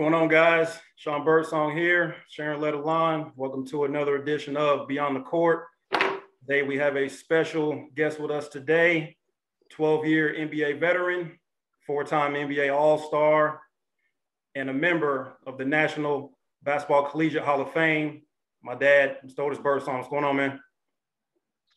[0.00, 0.80] going on, guys?
[0.96, 3.32] Sean Birdsong here, Sharon Letterline.
[3.36, 5.66] Welcome to another edition of Beyond the Court.
[5.92, 9.18] Today we have a special guest with us today,
[9.76, 11.38] 12-year NBA veteran,
[11.86, 13.60] four-time NBA All-Star,
[14.54, 18.22] and a member of the National Basketball Collegiate Hall of Fame.
[18.62, 19.40] My dad, Mr.
[19.40, 19.98] Otis Birdsong.
[19.98, 20.60] What's going on, man?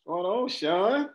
[0.06, 1.10] What's going on, Sean?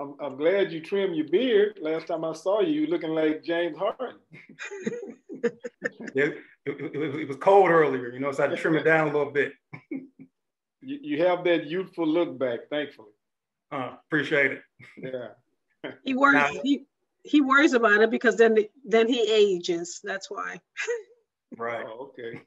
[0.00, 1.78] I'm, I'm, glad you trimmed your beard.
[1.80, 4.16] Last time I saw you, you looking like James Harden.
[6.14, 8.84] it, it, it, it, was cold earlier, you know, so I had to trim it
[8.84, 9.52] down a little bit.
[9.90, 10.18] you,
[10.80, 13.12] you have that youthful look back, thankfully.
[13.70, 14.62] Uh, appreciate it.
[14.98, 15.90] Yeah.
[16.04, 16.54] he worries.
[16.54, 16.86] Now, he,
[17.26, 20.00] he worries about it because then then he ages.
[20.04, 20.60] That's why.
[21.58, 21.84] right.
[21.86, 22.40] Oh, okay.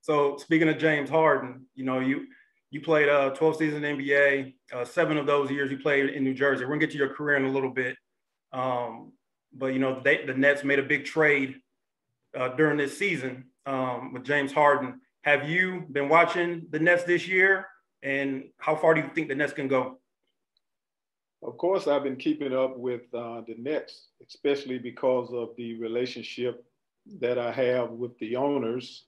[0.00, 2.26] So speaking of James Harden, you know you
[2.70, 4.54] you played uh, 12 seasons in NBA.
[4.72, 6.64] Uh, seven of those years you played in New Jersey.
[6.64, 7.96] We're gonna get to your career in a little bit,
[8.52, 9.12] um,
[9.52, 11.56] but you know they, the Nets made a big trade
[12.36, 15.00] uh, during this season um, with James Harden.
[15.22, 17.66] Have you been watching the Nets this year,
[18.02, 19.98] and how far do you think the Nets can go?
[21.42, 26.64] Of course, I've been keeping up with uh, the Nets, especially because of the relationship
[27.20, 29.04] that I have with the owners,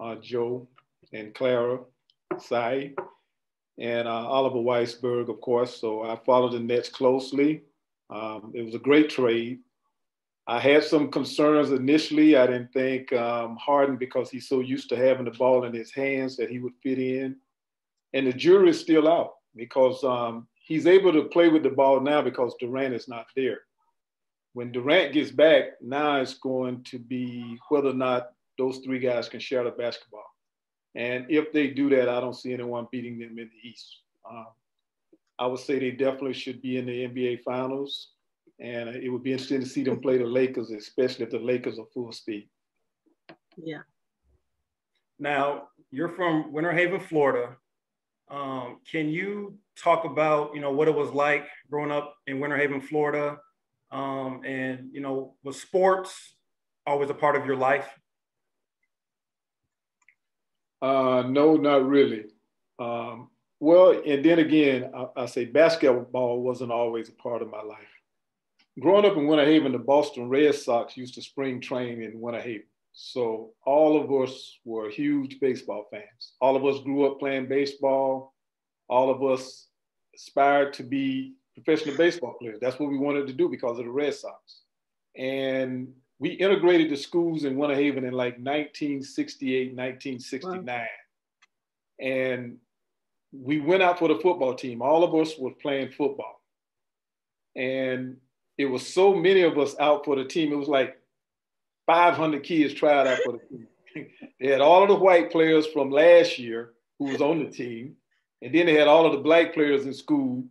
[0.00, 0.68] uh, Joe
[1.12, 1.80] and Clara
[2.38, 2.92] Tsai,
[3.78, 5.80] and uh, Oliver Weisberg, of course.
[5.80, 7.62] So I followed the Nets closely.
[8.10, 9.60] Um, it was a great trade.
[10.46, 12.36] I had some concerns initially.
[12.36, 15.92] I didn't think um, Harden, because he's so used to having the ball in his
[15.92, 17.36] hands, that he would fit in.
[18.12, 22.00] And the jury is still out because um, he's able to play with the ball
[22.00, 23.60] now because Durant is not there.
[24.52, 29.28] When Durant gets back, now it's going to be whether or not those three guys
[29.28, 30.26] can share the basketball.
[30.94, 34.02] And if they do that, I don't see anyone beating them in the East.
[34.30, 34.46] Um,
[35.38, 38.10] I would say they definitely should be in the NBA Finals.
[38.60, 41.78] And it would be interesting to see them play the Lakers, especially if the Lakers
[41.78, 42.48] are full speed.
[43.56, 43.82] Yeah.
[45.18, 47.56] Now, you're from Winter Haven, Florida.
[48.30, 52.56] Um, can you talk about, you know, what it was like growing up in Winter
[52.56, 53.38] Haven, Florida?
[53.90, 56.36] Um, and, you know, was sports
[56.86, 57.88] always a part of your life?
[60.82, 62.24] Uh, no, not really.
[62.78, 67.62] Um, well, and then again, I, I, say basketball wasn't always a part of my
[67.62, 67.93] life.
[68.80, 72.40] Growing up in Winter Haven, the Boston Red Sox used to spring train in Winter
[72.40, 72.66] Haven.
[72.92, 76.32] So all of us were huge baseball fans.
[76.40, 78.34] All of us grew up playing baseball.
[78.88, 79.68] All of us
[80.14, 82.58] aspired to be professional baseball players.
[82.60, 84.62] That's what we wanted to do because of the Red Sox.
[85.16, 90.64] And we integrated the schools in Winter Haven in like 1968, 1969.
[90.64, 90.84] Wow.
[92.00, 92.58] And
[93.32, 94.82] we went out for the football team.
[94.82, 96.40] All of us were playing football.
[97.56, 98.16] And
[98.56, 100.52] it was so many of us out for the team.
[100.52, 100.96] It was like
[101.86, 103.66] 500 kids tried out for the team.
[104.40, 107.96] they had all of the white players from last year who was on the team.
[108.42, 110.44] And then they had all of the black players in school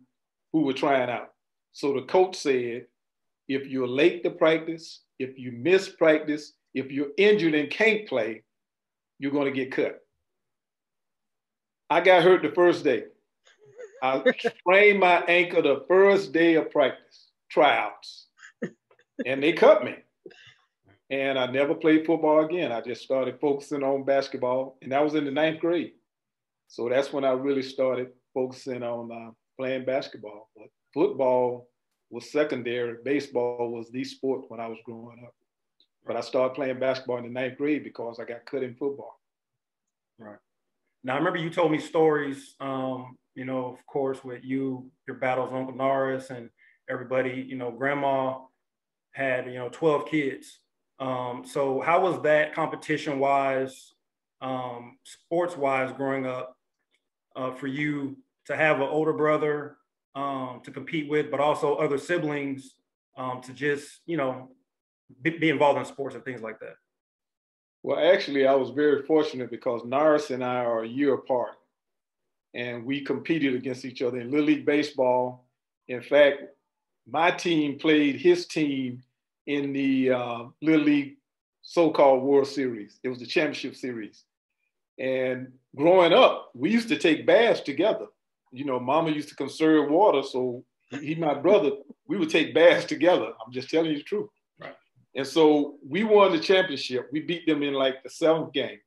[0.52, 1.32] who were trying out.
[1.72, 2.86] So the coach said,
[3.48, 8.42] if you're late to practice, if you miss practice, if you're injured and can't play,
[9.18, 10.00] you're going to get cut.
[11.90, 13.04] I got hurt the first day.
[14.02, 14.22] I
[14.58, 17.23] sprained my ankle the first day of practice,
[17.54, 18.26] tryouts,
[19.24, 19.94] and they cut me.
[21.10, 22.72] And I never played football again.
[22.72, 25.92] I just started focusing on basketball, and that was in the ninth grade.
[26.66, 30.50] So that's when I really started focusing on uh, playing basketball.
[30.56, 31.68] But football
[32.10, 32.96] was secondary.
[33.04, 35.34] Baseball was the sport when I was growing up.
[36.06, 39.20] But I started playing basketball in the ninth grade because I got cut in football.
[40.18, 40.38] Right.
[41.04, 45.18] Now I remember you told me stories, um, you know, of course, with you, your
[45.18, 46.50] battles, Uncle Norris, and
[46.88, 47.44] everybody.
[47.48, 48.40] You know, Grandma
[49.12, 50.58] had you know 12 kids.
[50.98, 53.92] Um, so how was that competition wise,
[54.40, 56.56] um, sports wise, growing up
[57.36, 59.76] uh, for you to have an older brother
[60.14, 62.74] um, to compete with, but also other siblings
[63.16, 64.50] um, to just, you know,
[65.22, 66.76] be, be, involved in sports and things like that?
[67.82, 71.56] Well, actually, I was very fortunate because Norris and I are a year apart,
[72.54, 75.46] and we competed against each other in Little League Baseball.
[75.88, 76.42] In fact,
[77.06, 79.02] my team played his team
[79.46, 81.16] in the uh, Little League
[81.62, 82.98] so-called World Series.
[83.02, 84.24] It was the championship series.
[84.98, 88.06] And growing up, we used to take baths together
[88.54, 90.22] you know, mama used to conserve water.
[90.22, 91.72] So he, my brother,
[92.06, 93.32] we would take baths together.
[93.44, 94.30] I'm just telling you the truth.
[94.60, 94.76] Right.
[95.16, 97.08] And so we won the championship.
[97.10, 98.78] We beat them in like the seventh game.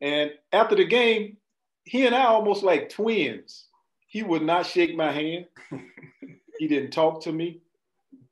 [0.00, 1.36] And after the game,
[1.84, 3.66] he and I almost like twins.
[4.06, 5.46] He would not shake my hand.
[6.58, 7.60] he didn't talk to me.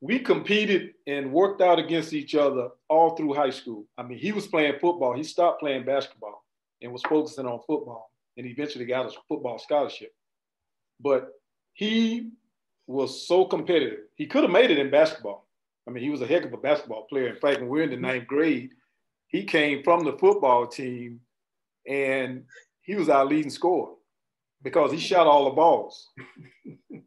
[0.00, 3.87] we competed and worked out against each other all through high school.
[3.97, 5.15] I mean, he was playing football.
[5.15, 6.44] He stopped playing basketball
[6.82, 10.15] and was focusing on football and eventually got a football scholarship.
[11.00, 11.31] But
[11.73, 12.31] he
[12.87, 14.00] was so competitive.
[14.17, 15.47] He could have made it in basketball.
[15.87, 17.29] I mean, he was a heck of a basketball player.
[17.29, 18.71] In fact, when we we're in the ninth grade,
[19.29, 21.21] he came from the football team
[21.88, 22.44] and
[22.82, 23.94] he was our leading scorer
[24.64, 26.11] because he shot all the balls.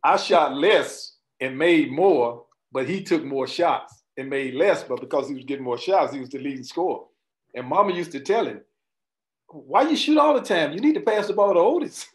[0.03, 5.01] I shot less and made more, but he took more shots and made less, but
[5.01, 7.03] because he was getting more shots, he was the leading scorer.
[7.55, 8.61] And mama used to tell him,
[9.47, 10.73] why you shoot all the time?
[10.73, 12.07] You need to pass the ball to Otis.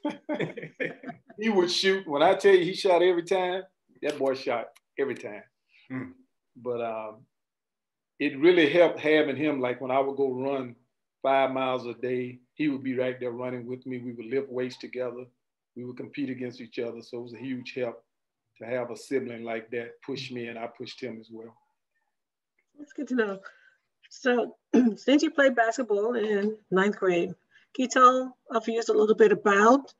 [1.40, 2.06] he would shoot.
[2.06, 3.62] When I tell you he shot every time,
[4.02, 4.66] that boy shot
[4.98, 5.42] every time.
[5.90, 6.12] Mm.
[6.56, 7.16] But um,
[8.18, 9.60] it really helped having him.
[9.60, 10.76] Like when I would go run
[11.22, 13.98] five miles a day, he would be right there running with me.
[13.98, 15.24] We would lift weights together.
[15.76, 17.00] We would compete against each other.
[17.00, 18.04] So it was a huge help
[18.58, 21.54] to have a sibling like that push me, and I pushed him as well.
[22.78, 23.40] That's good to know.
[24.10, 24.56] So,
[24.96, 27.34] since you played basketball in ninth grade,
[27.74, 29.92] can you tell our viewers a little bit about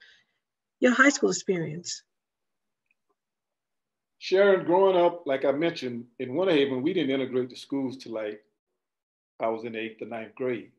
[0.80, 2.02] your high school experience?
[4.18, 8.12] Sharon, growing up, like I mentioned, in Winter Haven, we didn't integrate the schools till
[8.12, 8.40] like
[9.40, 10.70] I was in the eighth or ninth grade.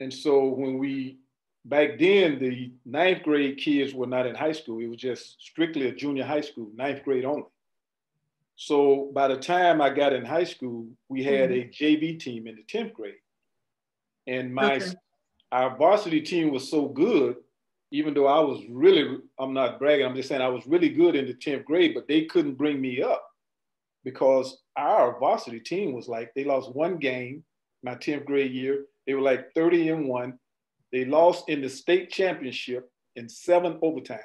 [0.00, 1.18] And so when we,
[1.64, 4.80] back then, the ninth grade kids were not in high school.
[4.80, 7.44] It was just strictly a junior high school, ninth grade only.
[8.56, 11.68] So by the time I got in high school, we had mm-hmm.
[11.68, 13.14] a JV team in the 10th grade.
[14.26, 14.92] And my okay.
[15.52, 17.36] our varsity team was so good,
[17.90, 21.14] even though I was really, I'm not bragging, I'm just saying I was really good
[21.14, 23.28] in the 10th grade, but they couldn't bring me up
[24.04, 27.44] because our varsity team was like, they lost one game
[27.82, 28.86] my 10th grade year.
[29.06, 30.38] They were like 30 and one.
[30.92, 34.18] They lost in the state championship in seven overtimes.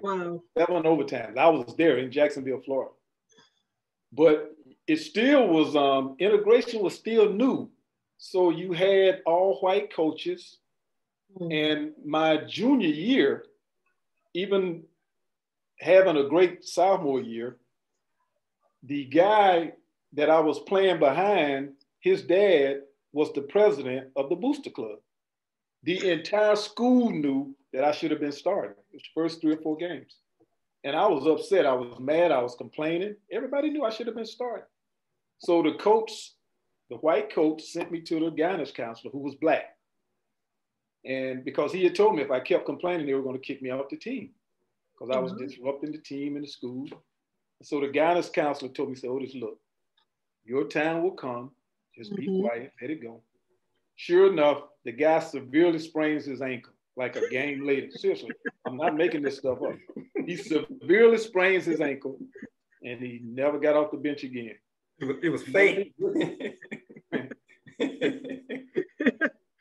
[0.00, 0.42] Wow.
[0.56, 1.38] Seven overtimes.
[1.38, 2.92] I was there in Jacksonville, Florida.
[4.12, 4.52] But
[4.86, 7.70] it still was, um, integration was still new.
[8.18, 10.58] So you had all white coaches.
[11.38, 11.52] Mm-hmm.
[11.52, 13.44] And my junior year,
[14.34, 14.84] even
[15.80, 17.58] having a great sophomore year,
[18.82, 19.72] the guy
[20.12, 22.82] that I was playing behind, his dad
[23.12, 24.98] was the president of the Booster Club.
[25.82, 28.72] The entire school knew that I should have been starting.
[28.72, 30.16] It was the first three or four games.
[30.84, 31.66] And I was upset.
[31.66, 32.32] I was mad.
[32.32, 33.16] I was complaining.
[33.32, 34.66] Everybody knew I should have been starting.
[35.38, 36.32] So the coach,
[36.90, 39.76] the white coach, sent me to the guidance counselor who was black.
[41.04, 43.62] And because he had told me if I kept complaining, they were going to kick
[43.62, 44.30] me off the team
[44.92, 45.46] because I was mm-hmm.
[45.46, 46.86] disrupting the team and the school.
[47.62, 49.58] So the guidance counselor told me, "Say, Otis, look,
[50.44, 51.52] your time will come.
[51.96, 52.42] Just be mm-hmm.
[52.42, 53.22] quiet, let it go.
[53.96, 57.90] Sure enough, the guy severely sprains his ankle like a game later.
[57.90, 58.30] Seriously,
[58.66, 59.76] I'm not making this stuff up.
[60.26, 62.18] He severely sprains his ankle
[62.82, 64.54] and he never got off the bench again.
[64.98, 65.94] It was, it was fate.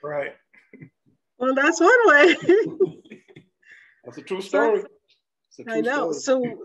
[0.04, 0.34] right.
[1.38, 2.36] Well, that's one way.
[4.04, 4.84] that's a true story.
[5.60, 6.12] A true I know.
[6.14, 6.46] Story.
[6.46, 6.58] So,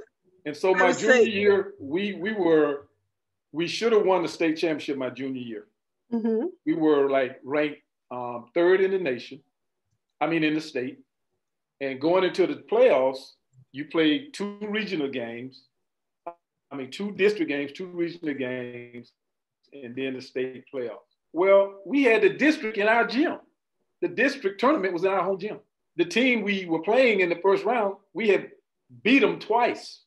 [0.46, 2.88] and so my junior say, year, we we were
[3.52, 5.66] we should have won the state championship my junior year.
[6.12, 6.46] Mm-hmm.
[6.66, 7.80] We were like ranked
[8.10, 9.40] um, third in the nation.
[10.20, 10.98] I mean, in the state.
[11.80, 13.32] And going into the playoffs,
[13.72, 15.62] you played two regional games.
[16.26, 19.12] I mean, two district games, two regional games,
[19.72, 20.98] and then the state playoffs.
[21.32, 23.38] Well, we had the district in our gym.
[24.02, 25.58] The district tournament was in our home gym.
[25.96, 28.50] The team we were playing in the first round, we had
[29.02, 30.02] beat them twice,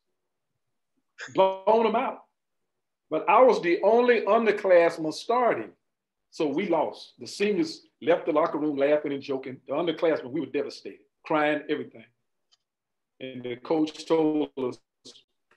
[1.34, 2.23] blown them out.
[3.14, 5.70] But I was the only underclassman starting.
[6.32, 7.14] So we lost.
[7.20, 9.58] The seniors left the locker room laughing and joking.
[9.68, 12.06] The underclassmen, we were devastated, crying, everything.
[13.20, 14.80] And the coach told us,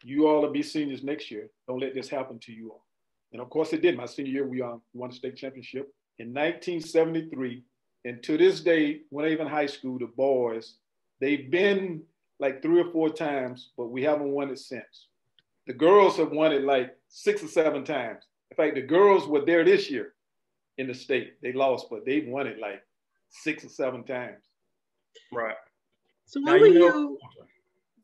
[0.03, 1.49] you all will be seniors next year.
[1.67, 2.85] Don't let this happen to you all.
[3.33, 3.97] And of course it did.
[3.97, 5.91] My senior year, we um, won the state championship.
[6.19, 7.63] In 1973,
[8.05, 10.75] and to this day, when I even high school, the boys,
[11.23, 12.03] they've been
[12.39, 15.07] like three or four times, but we haven't won it since.
[15.67, 18.25] The girls have won it like six or seven times.
[18.51, 20.13] In fact, the girls were there this year
[20.77, 21.41] in the state.
[21.41, 22.83] They lost, but they've won it like
[23.31, 24.45] six or seven times.
[25.33, 25.57] Right.
[26.27, 27.19] So when now, were you, know,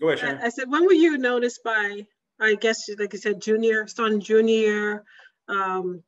[0.01, 0.39] go ahead, Sharon.
[0.39, 2.07] I, I said, when were you noticed by,
[2.41, 5.05] I guess, like I said, junior, starting junior,
[5.47, 6.03] um,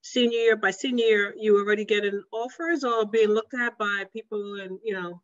[0.00, 4.58] senior year, by senior year, you already getting offers or being looked at by people
[4.62, 5.20] and, you know,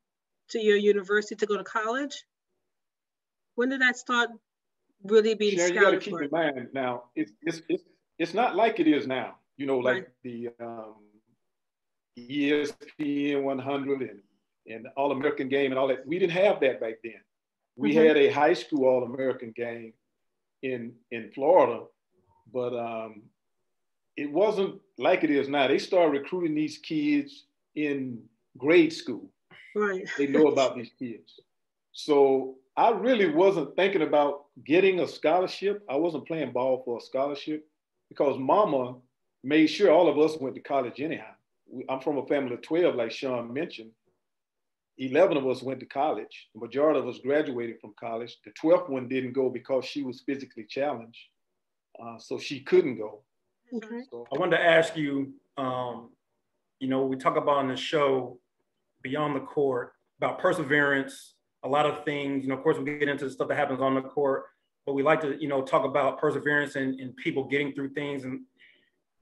[0.50, 2.22] to your university to go to college?
[3.54, 4.28] When did that start
[5.04, 7.84] really being Sharon, you got to keep in mind now, it's, it's, it's,
[8.18, 10.06] it's not like it is now you know, like right.
[10.22, 10.94] the um,
[12.18, 14.20] ESPN 100 and,
[14.66, 16.06] and All American game and all that.
[16.06, 17.20] We didn't have that back then.
[17.76, 18.06] We mm-hmm.
[18.06, 19.92] had a high school All American game
[20.62, 21.84] in, in Florida,
[22.52, 23.22] but um,
[24.16, 25.68] it wasn't like it is now.
[25.68, 27.44] They started recruiting these kids
[27.74, 28.22] in
[28.56, 29.30] grade school.
[29.74, 30.08] Right.
[30.18, 31.40] They know about these kids.
[31.92, 35.82] So I really wasn't thinking about getting a scholarship.
[35.88, 37.66] I wasn't playing ball for a scholarship
[38.08, 38.96] because mama
[39.42, 41.32] made sure all of us went to college anyhow.
[41.88, 43.90] I'm from a family of 12, like Sean mentioned.
[44.98, 46.48] 11 of us went to college.
[46.54, 48.36] The majority of us graduated from college.
[48.44, 51.18] The 12th one didn't go because she was physically challenged.
[52.00, 53.22] Uh, so she couldn't go.
[53.72, 54.02] Okay.
[54.10, 56.10] So, I wanted to ask you, um,
[56.78, 58.38] you know, we talk about on the show
[59.02, 61.33] beyond the court about perseverance,
[61.64, 62.44] a lot of things.
[62.44, 64.44] You know, of course, we get into the stuff that happens on the court,
[64.86, 68.24] but we like to, you know, talk about perseverance and, and people getting through things.
[68.24, 68.42] And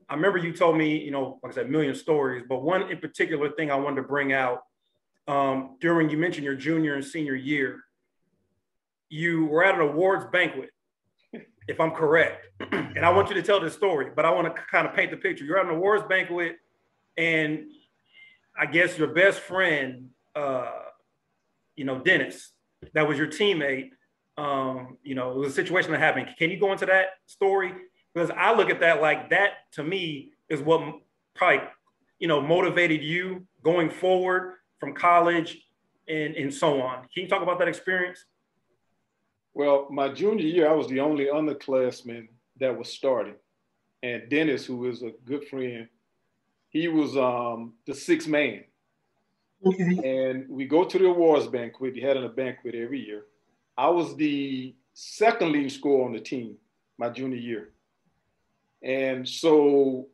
[0.08, 2.98] I remember you told me, you know, like I said, million stories, but one in
[2.98, 4.64] particular thing I wanted to bring out
[5.28, 7.84] um, during you mentioned your junior and senior year,
[9.08, 10.70] you were at an awards banquet,
[11.68, 12.48] if I'm correct.
[12.72, 15.10] and I want you to tell this story, but I want to kind of paint
[15.10, 15.44] the picture.
[15.44, 16.56] You're at an awards banquet,
[17.16, 17.66] and
[18.58, 20.70] I guess your best friend, uh,
[21.76, 22.52] you know, Dennis,
[22.94, 23.90] that was your teammate.
[24.36, 26.28] Um, you know, it was a situation that happened.
[26.38, 27.72] Can you go into that story?
[28.14, 30.82] Because I look at that like that to me is what
[31.34, 31.66] probably,
[32.18, 35.66] you know, motivated you going forward from college
[36.08, 37.00] and, and so on.
[37.14, 38.24] Can you talk about that experience?
[39.54, 43.34] well, my junior year, I was the only underclassman that was starting.
[44.02, 45.88] And Dennis, who is a good friend,
[46.70, 48.64] he was um, the sixth man.
[49.64, 50.30] Okay.
[50.30, 51.94] and we go to the awards banquet.
[51.94, 53.24] We had a banquet every year.
[53.76, 56.56] I was the second leading scorer on the team
[56.98, 57.70] my junior year.
[58.82, 60.08] And so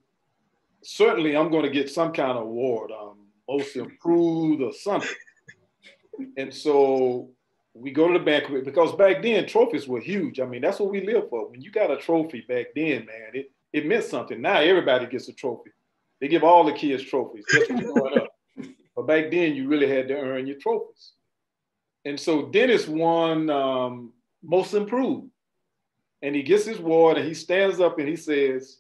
[0.83, 5.09] certainly I'm going to get some kind of award, um, most improved or something.
[6.37, 7.31] And so
[7.75, 10.41] we go to the banquet because back then trophies were huge.
[10.41, 11.49] I mean, that's what we lived for.
[11.49, 14.41] When you got a trophy back then, man, it, it meant something.
[14.41, 15.71] Now everybody gets a trophy.
[16.21, 18.29] They give all the kids trophies just for growing up.
[18.99, 21.13] But back then, you really had to earn your trophies.
[22.05, 24.13] And so Dennis won um,
[24.43, 25.31] most improved.
[26.21, 28.79] And he gets his award and he stands up and he says,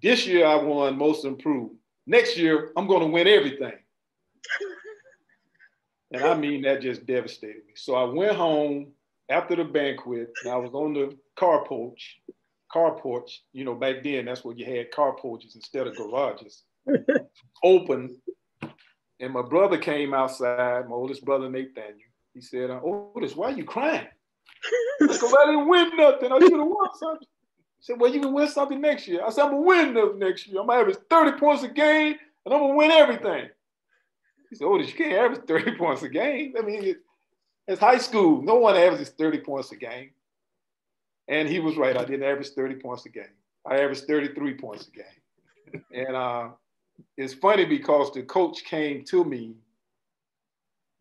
[0.00, 1.74] This year I won most improved.
[2.06, 3.72] Next year, I'm going to win everything.
[6.12, 7.72] and I mean, that just devastated me.
[7.74, 8.92] So I went home
[9.28, 12.20] after the banquet and I was on the car porch.
[12.70, 16.62] Car porch, you know, back then, that's what you had car porches instead of garages.
[17.64, 18.18] Open
[19.20, 22.08] and my brother came outside, my oldest brother Nathaniel.
[22.34, 24.06] He said, Otis, why are you crying?
[25.02, 26.32] I said, I didn't win nothing.
[26.32, 27.26] I should have won something.
[27.78, 29.24] He said, Well, you can win something next year.
[29.24, 30.60] I said, I'm gonna win this next year.
[30.60, 33.48] I'm gonna average 30 points a game and I'm gonna win everything.
[34.50, 36.54] He said, Otis, you can't average 30 points a game.
[36.58, 36.98] I mean, it,
[37.66, 38.42] it's high school.
[38.42, 40.10] No one averages 30 points a game.
[41.28, 41.96] And he was right.
[41.96, 43.24] I didn't average 30 points a game.
[43.66, 45.84] I averaged 33 points a game.
[45.92, 46.48] And uh,
[47.16, 49.54] it's funny because the coach came to me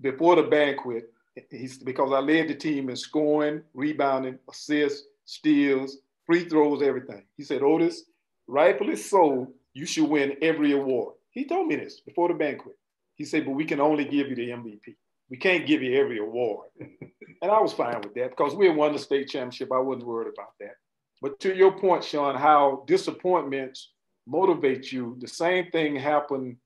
[0.02, 1.12] before the banquet.
[1.52, 7.24] He's because I led the team in scoring, rebounding, assists, steals, free throws, everything.
[7.36, 8.04] He said, Otis,
[8.48, 11.16] rightfully so, you should win every award.
[11.30, 12.76] He told me this before the banquet.
[13.16, 14.96] He said, but we can only give you the MVP.
[15.30, 16.70] We can't give you every award.
[16.80, 19.72] and I was fine with that because we had won the state championship.
[19.72, 20.76] I wasn't worried about that.
[21.22, 23.92] But to your point, Sean, how disappointments
[24.28, 25.16] motivate you.
[25.20, 26.58] The same thing happened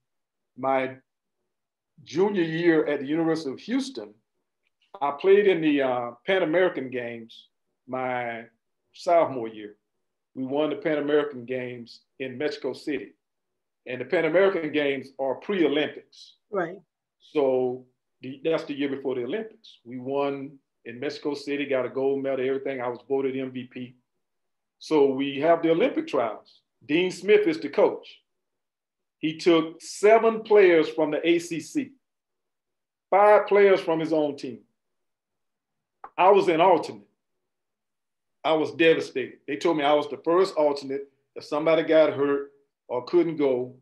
[0.58, 0.96] my
[2.04, 4.12] junior year at the University of Houston.
[5.00, 7.48] I played in the uh, Pan American Games
[7.86, 8.44] my
[8.92, 9.76] sophomore year.
[10.34, 13.12] We won the Pan American Games in Mexico City.
[13.86, 16.34] And the Pan American Games are pre Olympics.
[16.50, 16.76] Right.
[17.20, 17.86] So
[18.20, 19.78] the, that's the year before the Olympics.
[19.84, 22.80] We won in Mexico City, got a gold medal, everything.
[22.80, 23.94] I was voted MVP.
[24.78, 26.61] So we have the Olympic trials.
[26.86, 28.20] Dean Smith is the coach.
[29.18, 31.90] He took seven players from the ACC,
[33.08, 34.60] five players from his own team.
[36.18, 37.06] I was an alternate.
[38.44, 39.38] I was devastated.
[39.46, 41.08] They told me I was the first alternate.
[41.36, 42.50] If somebody got hurt
[42.88, 43.74] or couldn't go,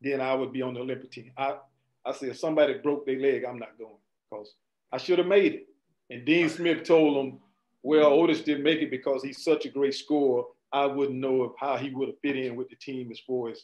[0.00, 1.32] then I would be on the Olympic team.
[1.36, 1.56] I,
[2.04, 3.96] I said, if somebody broke their leg, I'm not going
[4.30, 4.54] because
[4.90, 5.68] I should have made it.
[6.08, 7.40] And Dean Smith told them,
[7.82, 10.44] well, Otis didn't make it because he's such a great scorer.
[10.76, 13.48] I wouldn't know of how he would have fit in with the team as far
[13.48, 13.62] as,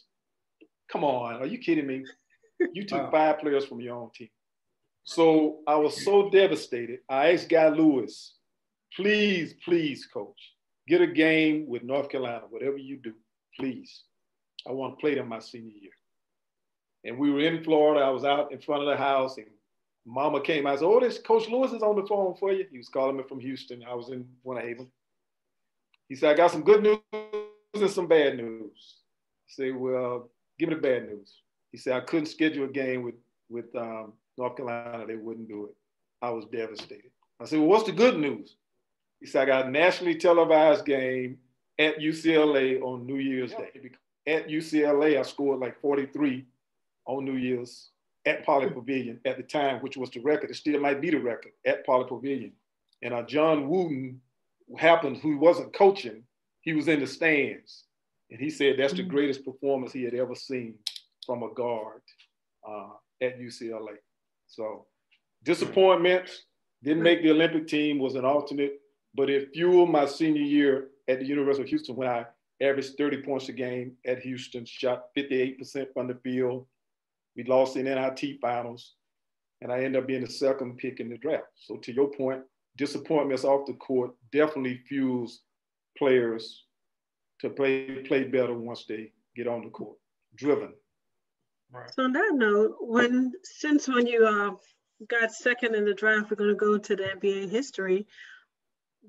[0.91, 2.03] come on, are you kidding me?
[2.73, 3.11] You took Wow.
[3.11, 4.29] five players from your own team.
[5.03, 6.99] So I was so devastated.
[7.07, 8.35] I asked Guy Lewis,
[8.95, 10.41] please, please, coach,
[10.87, 13.13] get a game with North Carolina, whatever you do,
[13.59, 14.03] please.
[14.67, 15.91] I want to play them my senior year.
[17.03, 18.03] And we were in Florida.
[18.03, 19.47] I was out in front of the house, and
[20.05, 20.65] Mama came.
[20.65, 23.17] I said, "Oh, this Coach Lewis is on the phone for you." He was calling
[23.17, 23.83] me from Houston.
[23.83, 24.89] I was in Winter Haven.
[26.09, 26.99] He said, "I got some good news
[27.81, 28.97] and some bad news.
[29.49, 30.29] I say, well,
[30.59, 31.41] give me the bad news.
[31.71, 33.15] He said, I couldn't schedule a game with,
[33.49, 35.05] with um, North Carolina.
[35.07, 35.75] They wouldn't do it.
[36.21, 37.11] I was devastated.
[37.39, 38.55] I said, well, what's the good news?
[39.19, 41.37] He said, I got a nationally televised game
[41.79, 43.71] at UCLA on New Year's Day.
[44.27, 46.45] At UCLA, I scored like 43
[47.05, 47.89] on New Year's
[48.25, 50.51] at Pauley Pavilion at the time, which was the record.
[50.51, 52.53] It still might be the record at Pauley Pavilion.
[53.01, 54.21] And uh, John Wooden
[54.77, 56.23] happened, who wasn't coaching,
[56.61, 57.85] he was in the stands.
[58.31, 59.11] And he said that's the mm-hmm.
[59.11, 60.75] greatest performance he had ever seen
[61.25, 62.01] from a guard
[62.67, 62.89] uh,
[63.21, 63.97] at UCLA.
[64.47, 64.85] So
[65.43, 66.29] disappointment,
[66.83, 68.79] didn't make the Olympic team, was an alternate,
[69.13, 72.25] but it fueled my senior year at the University of Houston when I
[72.61, 76.65] averaged 30 points a game at Houston, shot 58% from the field.
[77.35, 78.93] We lost in NIT finals,
[79.61, 81.47] and I ended up being the second pick in the draft.
[81.55, 82.41] So to your point,
[82.77, 85.41] disappointments off the court definitely fuels
[85.97, 86.65] players
[87.41, 89.97] to play play better once they get on the court.
[90.35, 90.73] Driven.
[91.71, 91.89] Right.
[91.93, 94.51] So on that note, when since when you uh,
[95.07, 98.07] got second in the draft, we're going to go to the NBA history.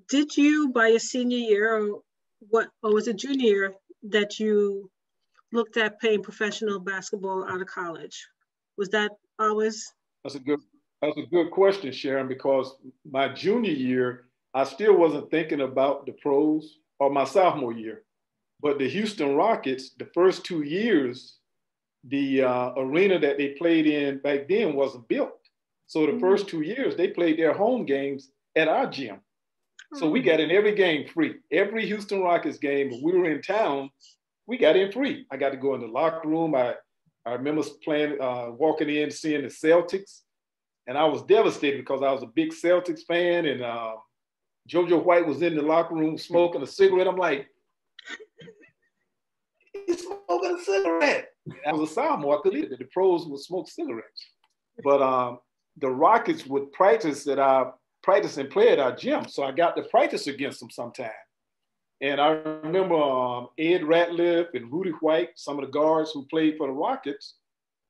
[0.09, 2.01] Did you, by your senior year, or
[2.41, 3.75] what, or was it junior year,
[4.11, 4.91] that you
[5.53, 8.27] looked at playing professional basketball out of college?
[8.77, 9.93] Was that always?
[10.25, 10.61] That's a good.
[11.03, 12.29] That's a good question, Sharon.
[12.29, 12.77] Because
[13.11, 18.03] my junior year, I still wasn't thinking about the pros, or my sophomore year.
[18.61, 21.39] But the Houston Rockets, the first two years,
[22.05, 25.39] the uh, arena that they played in back then wasn't built.
[25.87, 26.21] So the mm-hmm.
[26.21, 29.21] first two years, they played their home games at our gym.
[29.95, 31.37] So we got in every game free.
[31.53, 33.91] Every Houston Rockets game, we were in town,
[34.47, 35.25] we got in free.
[35.31, 36.55] I got to go in the locker room.
[36.55, 36.75] I,
[37.25, 40.23] I remember playing, uh, walking in, seeing the Celtics,
[40.87, 43.95] and I was devastated because I was a big Celtics fan, and uh,
[44.69, 47.07] JoJo White was in the locker room smoking a cigarette.
[47.07, 47.49] I'm like,
[49.87, 51.29] he's smoking a cigarette.
[51.67, 52.39] I was a sophomore.
[52.39, 52.79] I could leave it.
[52.79, 54.27] The pros would smoke cigarettes,
[54.83, 55.39] but um,
[55.79, 59.27] the Rockets would practice at our practice and play at our gym.
[59.29, 61.11] So I got to practice against them sometime.
[62.01, 66.57] And I remember um, Ed Ratleff and Rudy White, some of the guards who played
[66.59, 67.37] for the Rockets.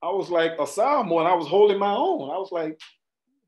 [0.05, 2.29] I was like a sophomore and I was holding my own.
[2.31, 2.79] I was like,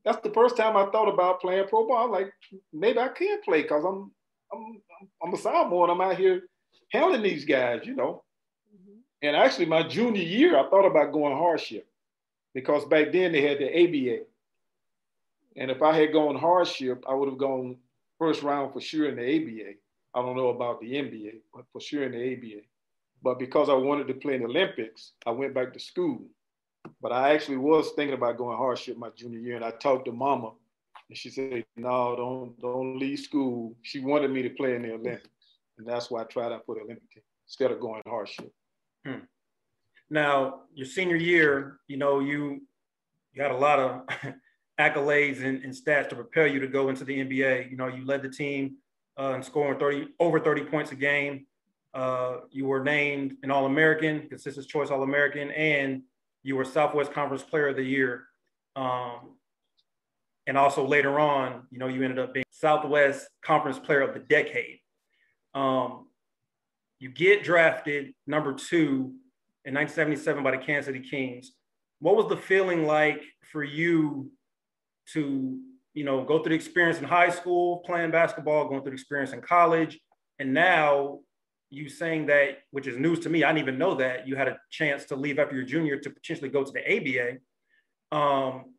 [0.03, 2.11] that's the first time I thought about playing pro ball.
[2.11, 2.33] Like
[2.73, 4.11] maybe I can play because I'm,
[4.51, 4.81] I'm
[5.23, 6.43] I'm a sophomore and I'm out here
[6.91, 8.23] handling these guys, you know.
[8.73, 8.99] Mm-hmm.
[9.21, 11.87] And actually, my junior year, I thought about going hardship
[12.55, 14.23] because back then they had the ABA.
[15.57, 17.77] And if I had gone hardship, I would have gone
[18.17, 19.73] first round for sure in the ABA.
[20.15, 22.63] I don't know about the NBA, but for sure in the ABA.
[23.21, 26.25] But because I wanted to play in the Olympics, I went back to school.
[27.01, 30.11] But I actually was thinking about going hardship my junior year, and I talked to
[30.11, 30.51] Mama,
[31.09, 34.93] and she said, "No, don't don't leave school." She wanted me to play in the
[34.93, 35.29] Olympics,
[35.77, 38.51] and that's why I tried out for the Olympic team instead of going hardship.
[39.05, 39.25] Hmm.
[40.09, 42.61] Now, your senior year, you know, you
[43.33, 44.01] you had a lot of
[44.79, 47.69] accolades and, and, stats to prepare you to go into the NBA.
[47.69, 48.77] You know, you led the team
[49.19, 51.45] uh, in scoring 30 over 30 points a game.
[51.93, 56.03] Uh, you were named an All-American, Consensus Choice All-American, and
[56.47, 58.23] you were Southwest Conference Player of the Year.
[58.77, 59.35] Um,
[60.47, 64.21] and also later on, you know, you ended up being Southwest Conference Player of the
[64.21, 64.79] Decade.
[65.53, 66.07] Um,
[66.99, 69.13] you get drafted number two
[69.65, 71.51] in 1977 by the Kansas City Kings.
[71.99, 74.31] What was the feeling like for you
[75.11, 75.59] to,
[75.93, 79.33] you know, go through the experience in high school playing basketball, going through the experience
[79.33, 79.99] in college,
[80.39, 81.19] and now
[81.69, 84.47] you saying that, which is news to me, I didn't even know that you had
[84.47, 86.79] a chance to leave after your junior to potentially go to the
[88.11, 88.17] ABA.
[88.17, 88.73] Um,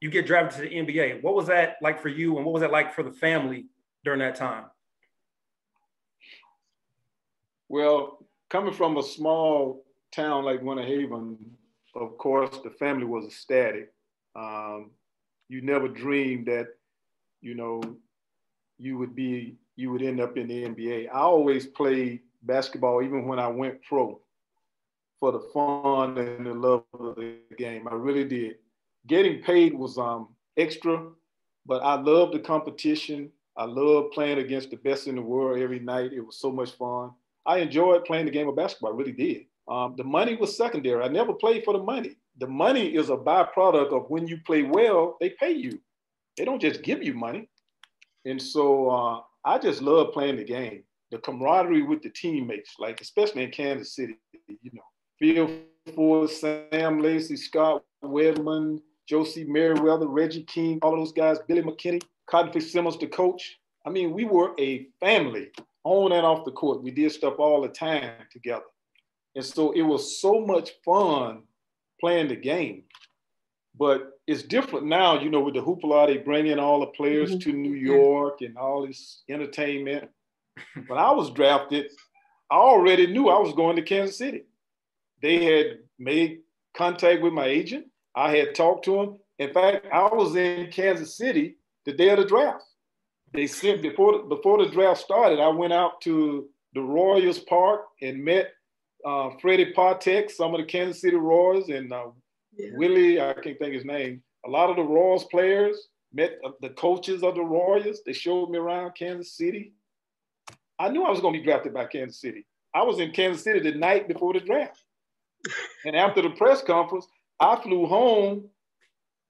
[0.00, 1.22] you get drafted to the NBA.
[1.22, 3.66] What was that like for you, and what was that like for the family
[4.04, 4.64] during that time?
[7.68, 11.36] Well, coming from a small town like Winter Haven,
[11.94, 13.92] of course, the family was ecstatic.
[14.36, 14.90] Um,
[15.48, 16.68] you never dreamed that,
[17.40, 17.82] you know,
[18.78, 21.08] you would be, you would end up in the NBA.
[21.08, 24.20] I always played basketball, even when I went pro,
[25.20, 27.86] for the fun and the love of the game.
[27.86, 28.56] I really did.
[29.06, 31.06] Getting paid was um, extra,
[31.64, 33.30] but I loved the competition.
[33.56, 36.12] I loved playing against the best in the world every night.
[36.12, 37.12] It was so much fun.
[37.46, 38.92] I enjoyed playing the game of basketball.
[38.92, 39.42] I really did.
[39.68, 41.04] Um, the money was secondary.
[41.04, 42.16] I never played for the money.
[42.38, 45.78] The money is a byproduct of when you play well, they pay you.
[46.36, 47.48] They don't just give you money.
[48.24, 50.84] And so uh, I just love playing the game.
[51.10, 54.16] The camaraderie with the teammates, like especially in Kansas City,
[54.48, 54.82] you know,
[55.18, 59.44] Phil Ford, Sam Lacey, Scott Wedman, Joe C.
[59.44, 63.58] Meriweather, Reggie King, all those guys, Billy McKinney, Cotton Fitzsimmons, the coach.
[63.86, 65.48] I mean, we were a family
[65.84, 66.82] on and off the court.
[66.82, 68.66] We did stuff all the time together.
[69.34, 71.44] And so it was so much fun
[72.00, 72.84] playing the game.
[73.78, 77.30] But it's different now, you know, with the hoopla, they bring in all the players
[77.30, 77.50] mm-hmm.
[77.50, 80.10] to New York and all this entertainment.
[80.88, 81.86] when I was drafted,
[82.50, 84.42] I already knew I was going to Kansas City.
[85.22, 86.40] They had made
[86.76, 87.86] contact with my agent.
[88.14, 89.18] I had talked to him.
[89.38, 92.64] In fact, I was in Kansas City the day of the draft.
[93.32, 95.38] They sent before before the draft started.
[95.38, 98.52] I went out to the Royals Park and met
[99.04, 102.06] uh, Freddie Patek, some of the Kansas City Royals, and uh,
[102.58, 102.70] yeah.
[102.74, 103.20] Willie.
[103.20, 104.22] I can't think his name.
[104.46, 108.02] A lot of the Royals players met uh, the coaches of the Royals.
[108.04, 109.72] They showed me around Kansas City.
[110.78, 112.46] I knew I was going to be drafted by Kansas City.
[112.74, 114.82] I was in Kansas City the night before the draft.
[115.84, 117.06] and after the press conference,
[117.40, 118.48] I flew home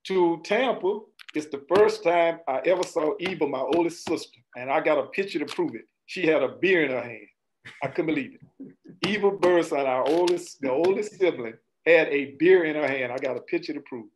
[0.05, 1.01] to Tampa.
[1.35, 5.07] It's the first time I ever saw Eva, my oldest sister, and I got a
[5.09, 5.83] picture to prove it.
[6.07, 7.27] She had a beer in her hand.
[7.83, 9.07] I couldn't believe it.
[9.07, 11.55] Eva Burson, our oldest, the oldest sibling,
[11.93, 13.13] had a beer in her hand.
[13.13, 14.07] I got a picture to prove.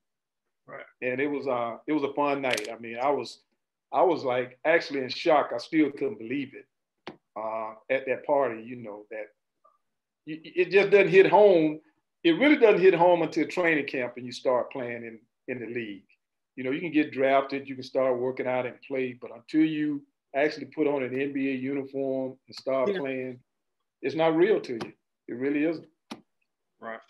[0.67, 0.85] Right.
[1.03, 2.69] And it was uh it was a fun night.
[2.73, 3.41] I mean, I was
[3.93, 5.51] I was like actually in shock.
[5.55, 6.67] I still couldn't believe it
[7.37, 8.63] uh, at that party.
[8.63, 9.27] You know that
[10.27, 11.81] it just doesn't hit home.
[12.23, 15.67] It really doesn't hit home until training camp and you start playing in in the
[15.67, 16.05] league.
[16.57, 19.65] You know, you can get drafted, you can start working out and play, but until
[19.65, 20.03] you
[20.37, 22.99] actually put on an NBA uniform and start yeah.
[22.99, 23.41] playing,
[24.03, 24.93] it's not real to you.
[25.29, 25.89] It really isn't.
[26.81, 27.01] Right.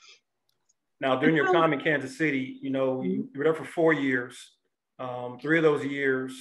[1.03, 4.53] Now, during your time in Kansas City, you know, you were there for four years.
[5.01, 6.33] Um, three of those years,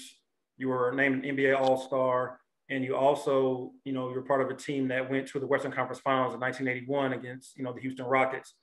[0.55, 4.51] you were named an NBA All Star and you also, you know, you're part of
[4.51, 7.81] a team that went to the Western Conference Finals in 1981 against, you know, the
[7.81, 8.53] Houston Rockets.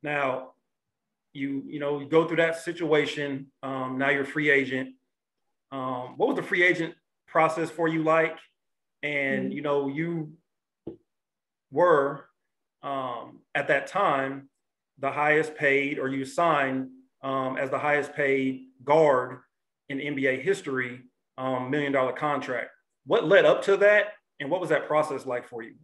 [0.00, 0.52] Now,
[1.32, 3.48] you, you know, you go through that situation.
[3.64, 4.90] Um, now you're a free agent.
[5.72, 6.94] Um, what was the free agent
[7.26, 8.38] process for you like?
[9.02, 10.34] And you know, you
[11.72, 12.26] were
[12.84, 14.50] um, at that time
[14.98, 16.88] the highest paid, or you signed
[17.22, 19.38] um, as the highest paid guard
[19.88, 21.02] in NBA history,
[21.38, 22.70] um, million dollar contract.
[23.06, 25.74] What led up to that and what was that process like for you?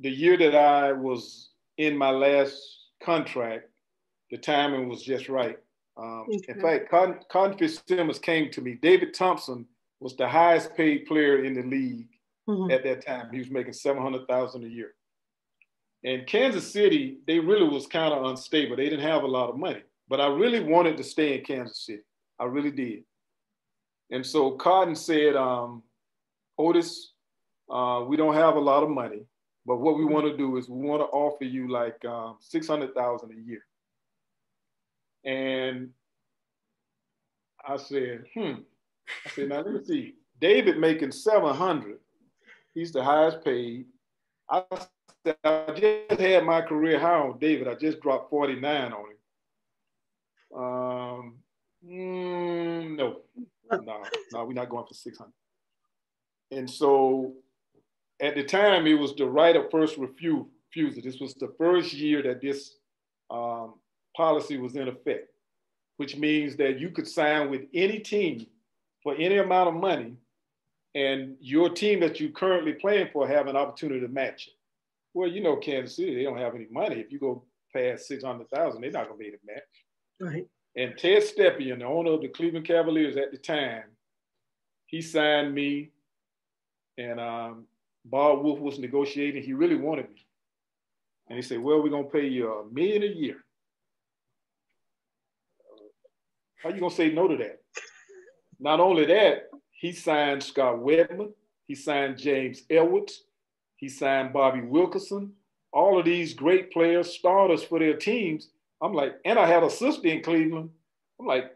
[0.00, 2.60] The year that i was in my last
[3.02, 3.68] contract
[4.30, 5.56] the timing was just right.
[5.96, 6.52] Um, okay.
[6.52, 8.74] in fact Con- Cotton Fitzsimmons came to me.
[8.74, 9.64] David thompson
[10.00, 12.08] was the highest paid player in the league
[12.48, 12.70] mm-hmm.
[12.70, 13.30] at that time.
[13.32, 14.95] He was making 700000 a year
[16.06, 19.58] and kansas city they really was kind of unstable they didn't have a lot of
[19.58, 22.02] money but i really wanted to stay in kansas city
[22.40, 23.04] i really did
[24.10, 25.82] and so cotton said um,
[26.58, 27.12] Otis,
[27.70, 29.22] uh, we don't have a lot of money,
[29.66, 30.14] but what we mm-hmm.
[30.14, 33.60] want to do is we want to offer you like um, 600,000 a year.
[35.24, 35.90] And
[37.66, 38.60] I said, hmm.
[39.26, 40.14] I said, now let me see.
[40.40, 41.98] David making 700.
[42.74, 43.86] He's the highest paid.
[44.48, 44.62] I
[45.44, 47.68] I just had my career high on David.
[47.68, 49.16] I just dropped 49 on him.
[50.58, 51.34] Um,
[51.84, 53.20] mm, no,
[53.70, 55.30] no, no, we're not going for 600.
[56.52, 57.34] And so
[58.20, 60.48] at the time, it was the right of first refusal.
[60.74, 62.76] This was the first year that this
[63.30, 63.74] um,
[64.16, 65.28] policy was in effect,
[65.96, 68.46] which means that you could sign with any team
[69.02, 70.14] for any amount of money,
[70.94, 74.54] and your team that you're currently playing for have an opportunity to match it.
[75.16, 76.96] Well, you know, Kansas City, they don't have any money.
[76.96, 77.42] If you go
[77.74, 79.62] past 600,000, they're not going to be able to match.
[80.20, 80.46] Right.
[80.76, 83.84] And Ted Stepien, the owner of the Cleveland Cavaliers at the time,
[84.84, 85.92] he signed me
[86.98, 87.64] and um,
[88.04, 89.42] Bob Woolf was negotiating.
[89.42, 90.26] He really wanted me.
[91.30, 93.36] And he said, well, we're going to pay you a million a year.
[96.62, 97.62] How are you going to say no to that?
[98.60, 101.32] Not only that, he signed Scott Wedman.
[101.66, 103.22] He signed James Edwards.
[103.76, 105.32] He signed Bobby Wilkerson.
[105.72, 108.48] All of these great players, starters for their teams.
[108.82, 110.70] I'm like, and I had a sister in Cleveland.
[111.20, 111.52] I'm like,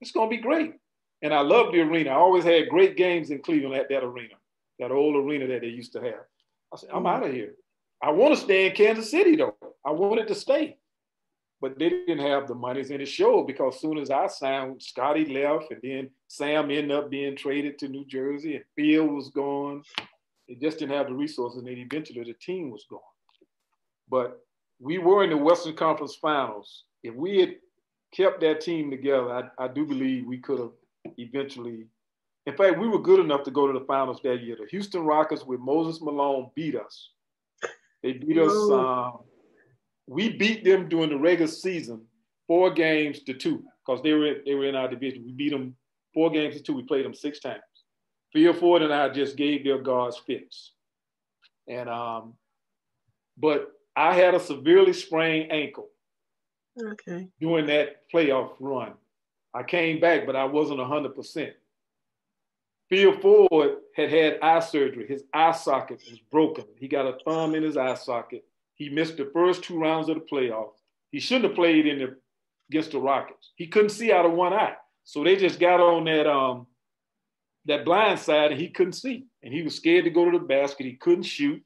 [0.00, 0.74] it's going to be great.
[1.22, 2.10] And I love the arena.
[2.10, 4.34] I always had great games in Cleveland at that arena
[4.78, 6.24] that old arena that they used to have.
[6.72, 7.54] I said, I'm out of here.
[8.02, 9.56] I want to stay in Kansas City though.
[9.84, 10.76] I wanted to stay.
[11.60, 15.24] But they didn't have the monies in the show because soon as I signed, Scotty
[15.24, 19.82] left and then Sam ended up being traded to New Jersey and Phil was gone.
[20.48, 23.00] They just didn't have the resources and eventually the team was gone.
[24.08, 24.40] But
[24.80, 26.84] we were in the Western Conference Finals.
[27.02, 27.56] If we had
[28.14, 30.72] kept that team together, I, I do believe we could have
[31.18, 31.86] eventually
[32.46, 34.56] in fact, we were good enough to go to the finals that year.
[34.60, 37.10] The Houston Rockets with Moses Malone beat us.
[38.02, 38.52] They beat us.
[38.70, 39.20] Um,
[40.06, 42.04] we beat them during the regular season,
[42.46, 45.24] four games to two, because they were they were in our division.
[45.24, 45.74] We beat them
[46.12, 46.74] four games to two.
[46.74, 47.62] We played them six times.
[48.34, 50.72] Phil Ford and I just gave their guards fits.
[51.68, 52.34] And um,
[53.38, 55.88] but I had a severely sprained ankle.
[56.78, 57.28] Okay.
[57.40, 58.92] During that playoff run,
[59.54, 61.52] I came back, but I wasn't hundred percent.
[62.90, 65.06] Phil Ford had had eye surgery.
[65.06, 66.64] His eye socket was broken.
[66.78, 68.44] He got a thumb in his eye socket.
[68.74, 70.80] He missed the first two rounds of the playoffs.
[71.12, 72.16] He shouldn't have played in the
[72.68, 73.52] against the Rockets.
[73.54, 74.74] He couldn't see out of one eye.
[75.04, 76.66] So they just got on that um
[77.66, 79.26] that blind side and he couldn't see.
[79.42, 80.86] And he was scared to go to the basket.
[80.86, 81.62] He couldn't shoot.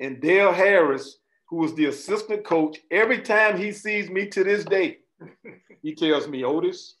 [0.00, 4.64] And Del Harris, who was the assistant coach, every time he sees me to this
[4.64, 4.98] day,
[5.82, 6.96] he tells me, Otis,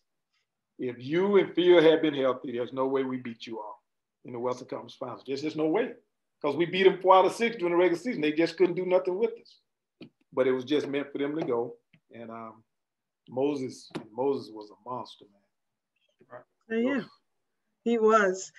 [0.78, 3.82] if you and Phil had been healthy, there's no way we beat you all
[4.24, 5.22] in the Western Conference Finals.
[5.26, 5.92] There's just no way.
[6.40, 8.20] Because we beat them four out of six during the regular season.
[8.20, 10.08] They just couldn't do nothing with us.
[10.32, 11.76] But it was just meant for them to go.
[12.12, 12.62] And um,
[13.28, 16.42] Moses, Moses was a monster, man.
[16.68, 16.96] Right.
[16.96, 17.04] Yeah,
[17.86, 18.52] he was.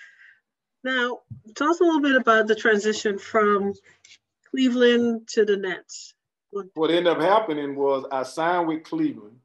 [0.86, 1.20] Now,
[1.54, 3.74] tell us a little bit about the transition from
[4.50, 6.14] Cleveland to the Nets.
[6.74, 9.38] What ended up happening was I signed with Cleveland,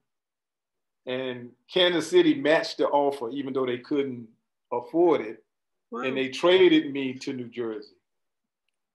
[1.04, 4.28] and Kansas City matched the offer, even though they couldn't
[4.72, 5.44] afford it,
[5.90, 6.02] wow.
[6.02, 7.96] and they traded me to New Jersey.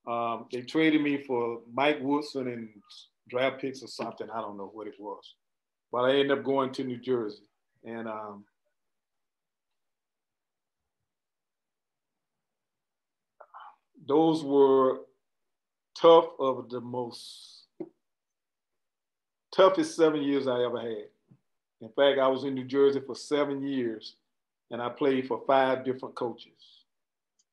[0.06, 2.70] Um, they traded me for Mike Woodson and
[3.28, 4.28] draft picks or something.
[4.30, 5.34] I don't know what it was,
[5.92, 7.44] but I ended up going to New Jersey,
[7.84, 8.44] and um,
[14.08, 15.00] those were
[16.00, 17.66] tough of the most
[19.54, 21.08] toughest seven years I ever had.
[21.80, 24.16] In fact, I was in New Jersey for seven years
[24.70, 26.52] and I played for five different coaches.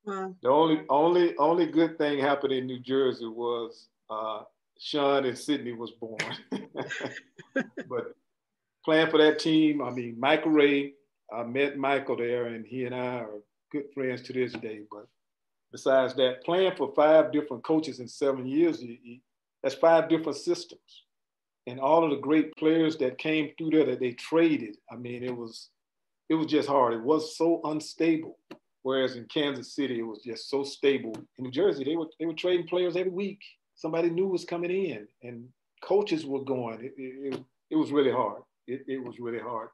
[0.05, 0.35] Wow.
[0.41, 4.41] The only only only good thing happened in New Jersey was uh,
[4.79, 6.19] Sean and Sydney was born.
[7.89, 8.13] but
[8.83, 10.93] playing for that team, I mean, Michael Ray,
[11.33, 13.41] I met Michael there, and he and I are
[13.71, 14.81] good friends to this day.
[14.91, 15.07] But
[15.75, 18.81] besides that, playing for five different coaches in seven years,
[19.61, 21.03] that's five different systems.
[21.67, 25.21] And all of the great players that came through there that they traded, I mean,
[25.21, 25.69] it was
[26.29, 26.93] it was just hard.
[26.93, 28.37] It was so unstable.
[28.83, 31.13] Whereas in Kansas City, it was just so stable.
[31.37, 33.41] In New Jersey, they were they were trading players every week.
[33.75, 35.49] Somebody new was coming in, and
[35.83, 36.85] coaches were going.
[36.85, 38.43] It, it, it was really hard.
[38.65, 39.69] It, it was really hard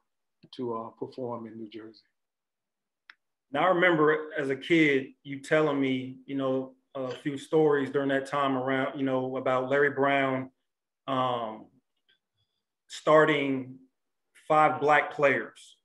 [0.55, 2.01] to uh, perform in New Jersey.
[3.51, 8.09] Now I remember as a kid, you telling me, you know, a few stories during
[8.09, 10.49] that time around, you know, about Larry Brown
[11.07, 11.65] um,
[12.87, 13.75] starting
[14.47, 15.77] five black players.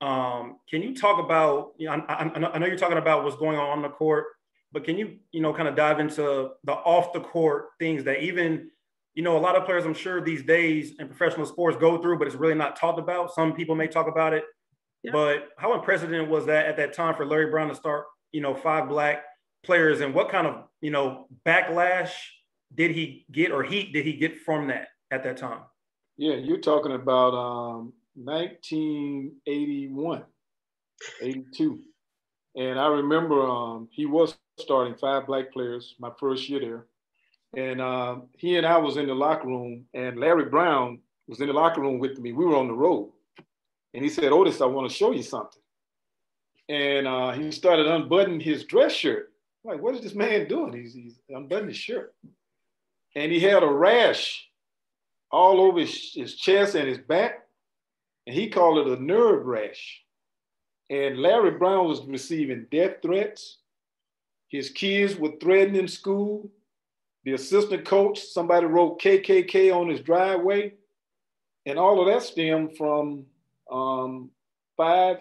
[0.00, 1.72] Um, can you talk about?
[1.78, 4.26] You know, I, I, I know you're talking about what's going on on the court,
[4.72, 8.22] but can you, you know, kind of dive into the off the court things that
[8.22, 8.70] even,
[9.14, 12.18] you know, a lot of players, I'm sure these days in professional sports go through,
[12.18, 13.34] but it's really not talked about.
[13.34, 14.44] Some people may talk about it,
[15.12, 18.54] but how unprecedented was that at that time for Larry Brown to start, you know,
[18.54, 19.24] five black
[19.64, 22.10] players and what kind of, you know, backlash
[22.74, 25.60] did he get or heat did he get from that at that time?
[26.16, 30.24] Yeah, you're talking about um, 1981,
[31.22, 31.80] 82.
[32.56, 36.86] And I remember um, he was starting five black players my first year there.
[37.56, 41.46] And um, he and I was in the locker room, and Larry Brown was in
[41.46, 42.32] the locker room with me.
[42.32, 43.12] We were on the road.
[43.98, 45.60] And he said, Otis, I want to show you something.
[46.68, 49.32] And uh, he started unbuttoning his dress shirt.
[49.64, 50.72] I'm like, what is this man doing?
[50.72, 52.14] He's, he's unbuttoning his shirt.
[53.16, 54.48] And he had a rash
[55.32, 57.48] all over his, his chest and his back.
[58.28, 60.00] And he called it a nerve rash.
[60.88, 63.58] And Larry Brown was receiving death threats.
[64.46, 66.48] His kids were threatened in school.
[67.24, 70.74] The assistant coach, somebody wrote KKK on his driveway.
[71.66, 73.26] And all of that stemmed from
[73.70, 74.30] um,
[74.76, 75.18] five,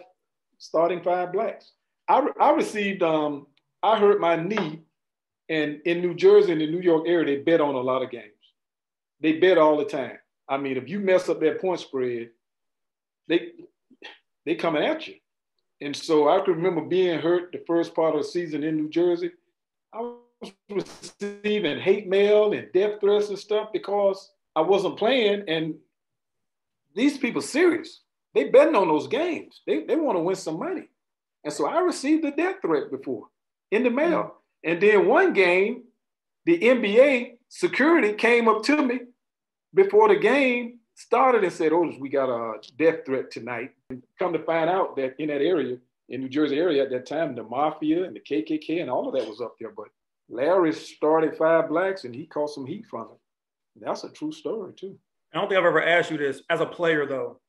[0.58, 1.72] starting five blacks.
[2.08, 3.48] I, I received, um,
[3.84, 4.82] I hurt my knee,
[5.50, 8.12] and in New Jersey and the New York area, they bet on a lot of
[8.12, 8.32] games.
[9.20, 10.18] They bet all the time.
[10.48, 12.30] I mean, if you mess up that point spread,
[13.28, 13.52] they
[14.46, 15.16] they coming at you.
[15.82, 18.90] And so I can remember being hurt the first part of the season in New
[18.90, 19.32] Jersey.
[19.94, 25.44] I was receiving hate mail and death threats and stuff because I wasn't playing.
[25.48, 25.76] And
[26.96, 28.02] these people serious.
[28.38, 29.62] They betting on those games.
[29.66, 30.90] They, they want to win some money.
[31.44, 33.26] And so I received a death threat before
[33.72, 34.36] in the mail.
[34.64, 34.70] Mm-hmm.
[34.70, 35.86] And then one game,
[36.46, 39.00] the NBA security came up to me
[39.74, 43.72] before the game started and said, Otis, we got a death threat tonight.
[43.90, 45.78] And come to find out that in that area,
[46.10, 49.16] in New Jersey area at that time, the mafia and the KKK and all of
[49.16, 49.74] that was up there.
[49.76, 49.88] But
[50.30, 53.84] Larry started five blacks and he caught some heat from it.
[53.84, 54.96] That's a true story too.
[55.34, 57.40] I don't think I've ever asked you this as a player though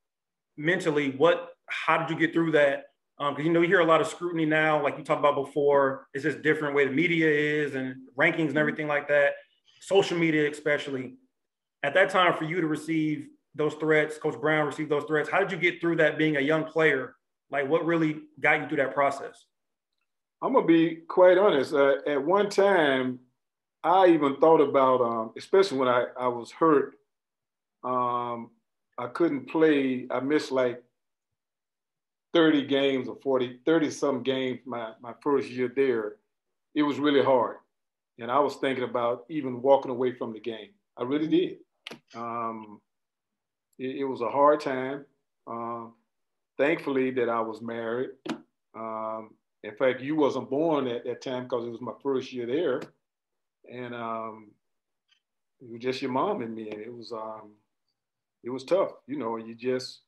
[0.58, 2.84] mentally, what, how did you get through that?
[3.18, 5.34] because um, you know you hear a lot of scrutiny now, like you talked about
[5.34, 6.06] before.
[6.14, 9.32] It's just different way the media is and rankings and everything like that.
[9.80, 11.16] Social media, especially.
[11.82, 15.28] At that time, for you to receive those threats, Coach Brown received those threats.
[15.28, 17.16] How did you get through that being a young player?
[17.50, 19.46] Like, what really got you through that process?
[20.40, 21.72] I'm gonna be quite honest.
[21.74, 23.18] Uh, at one time,
[23.82, 26.94] I even thought about, um, especially when I, I was hurt.
[27.82, 28.50] Um,
[28.98, 30.06] I couldn't play.
[30.10, 30.82] I missed like
[32.34, 36.16] 30 games or 40, 30 some games my, my first year there.
[36.74, 37.56] It was really hard.
[38.18, 40.70] And I was thinking about even walking away from the game.
[40.96, 41.58] I really did.
[42.14, 42.80] Um,
[43.78, 45.04] it, it, was a hard time.
[45.46, 45.94] Um,
[46.58, 48.10] thankfully that I was married.
[48.74, 49.30] Um,
[49.62, 52.82] in fact, you wasn't born at that time because it was my first year there.
[53.72, 54.50] And um,
[55.60, 56.70] it was just your mom and me.
[56.70, 57.52] And it was, um,
[58.44, 58.92] it was tough.
[59.06, 60.00] You know, you just,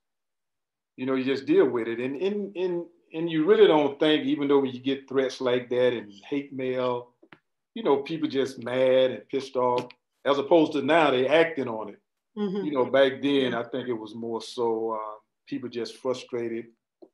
[0.96, 1.98] you know, you just deal with it.
[2.00, 5.92] And and and and you really don't think, even though you get threats like that
[5.92, 7.10] and hate mail,
[7.74, 9.88] you know, people just mad and pissed off,
[10.24, 12.00] as opposed to now they acting on it.
[12.38, 12.64] Mm-hmm.
[12.64, 16.66] You know, back then I think it was more so uh, people just frustrated.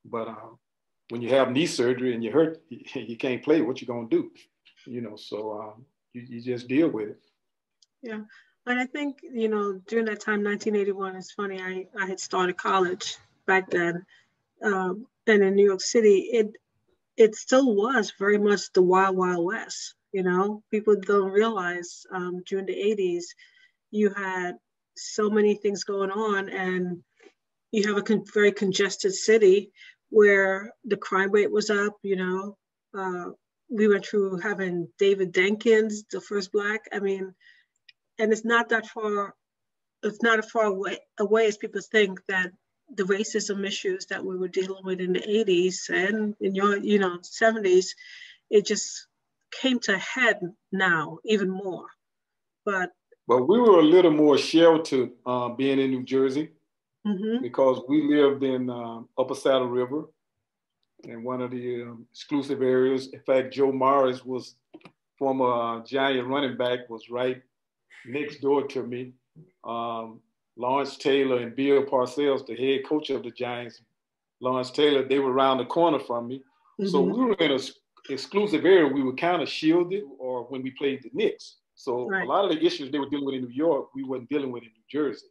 [0.05, 0.59] But um,
[1.09, 3.61] when you have knee surgery and you hurt, you can't play.
[3.61, 4.31] What you gonna do?
[4.85, 7.21] You know, so um, you, you just deal with it.
[8.03, 8.21] Yeah.
[8.67, 12.57] And I think, you know, during that time, 1981, it's funny, I, I had started
[12.57, 14.05] college back then.
[14.61, 16.51] Um, and in New York City, it
[17.15, 19.95] it still was very much the wild, wild west.
[20.11, 23.23] You know, people don't realize um, during the 80s,
[23.89, 24.55] you had
[24.97, 27.03] so many things going on, and
[27.71, 29.71] you have a con- very congested city
[30.09, 31.93] where the crime rate was up.
[32.03, 32.57] You know,
[32.97, 33.31] uh,
[33.69, 36.81] we went through having David Dinkins, the first black.
[36.91, 37.33] I mean,
[38.19, 39.33] and it's not that far
[40.03, 42.51] it's not as far away, away as people think that
[42.93, 46.99] the racism issues that we were dealing with in the 80s and in your you
[46.99, 47.87] know 70s
[48.49, 49.07] it just
[49.51, 50.39] came to head
[50.71, 51.85] now even more
[52.65, 52.91] but
[53.27, 56.51] but we were a little more sheltered uh, being in new jersey
[57.05, 57.41] mm-hmm.
[57.41, 60.05] because we lived in um, upper saddle river
[61.03, 64.55] in one of the um, exclusive areas in fact joe morris was
[65.19, 67.41] former uh, giant running back was right
[68.05, 69.13] next door to me.
[69.63, 70.21] Um,
[70.57, 73.81] Lawrence Taylor and Bill Parcells, the head coach of the Giants,
[74.41, 76.37] Lawrence Taylor, they were around the corner from me.
[76.79, 76.87] Mm-hmm.
[76.87, 77.59] So we were in an
[78.09, 78.87] exclusive area.
[78.87, 81.57] We were kind of shielded, or when we played the Knicks.
[81.75, 82.25] So right.
[82.25, 84.51] a lot of the issues they were dealing with in New York, we weren't dealing
[84.51, 85.27] with in New Jersey,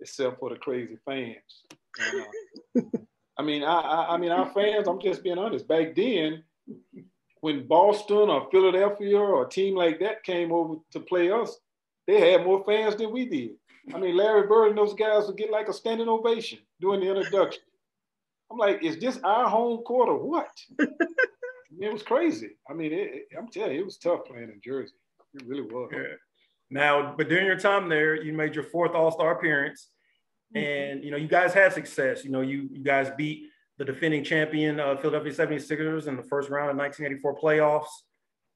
[0.00, 1.64] except for the crazy fans.
[1.98, 2.98] And, uh,
[3.38, 4.86] I mean, I, I, I mean, our fans.
[4.86, 5.66] I'm just being honest.
[5.66, 6.44] Back then,
[7.40, 11.58] when Boston or Philadelphia or a team like that came over to play us,
[12.10, 13.50] they had more fans than we did.
[13.94, 17.14] I mean, Larry Bird and those guys would get like a standing ovation during the
[17.14, 17.62] introduction.
[18.50, 20.50] I'm like, is this our home court or what?
[20.78, 22.50] it was crazy.
[22.68, 24.94] I mean, it, it, I'm telling you, it was tough playing in Jersey.
[25.34, 25.90] It really was.
[25.92, 26.14] Yeah.
[26.68, 29.88] Now, but during your time there, you made your fourth All Star appearance,
[30.54, 30.66] mm-hmm.
[30.66, 32.24] and you know you guys had success.
[32.24, 33.44] You know, you you guys beat
[33.78, 37.86] the defending champion uh, Philadelphia 76ers in the first round of 1984 playoffs.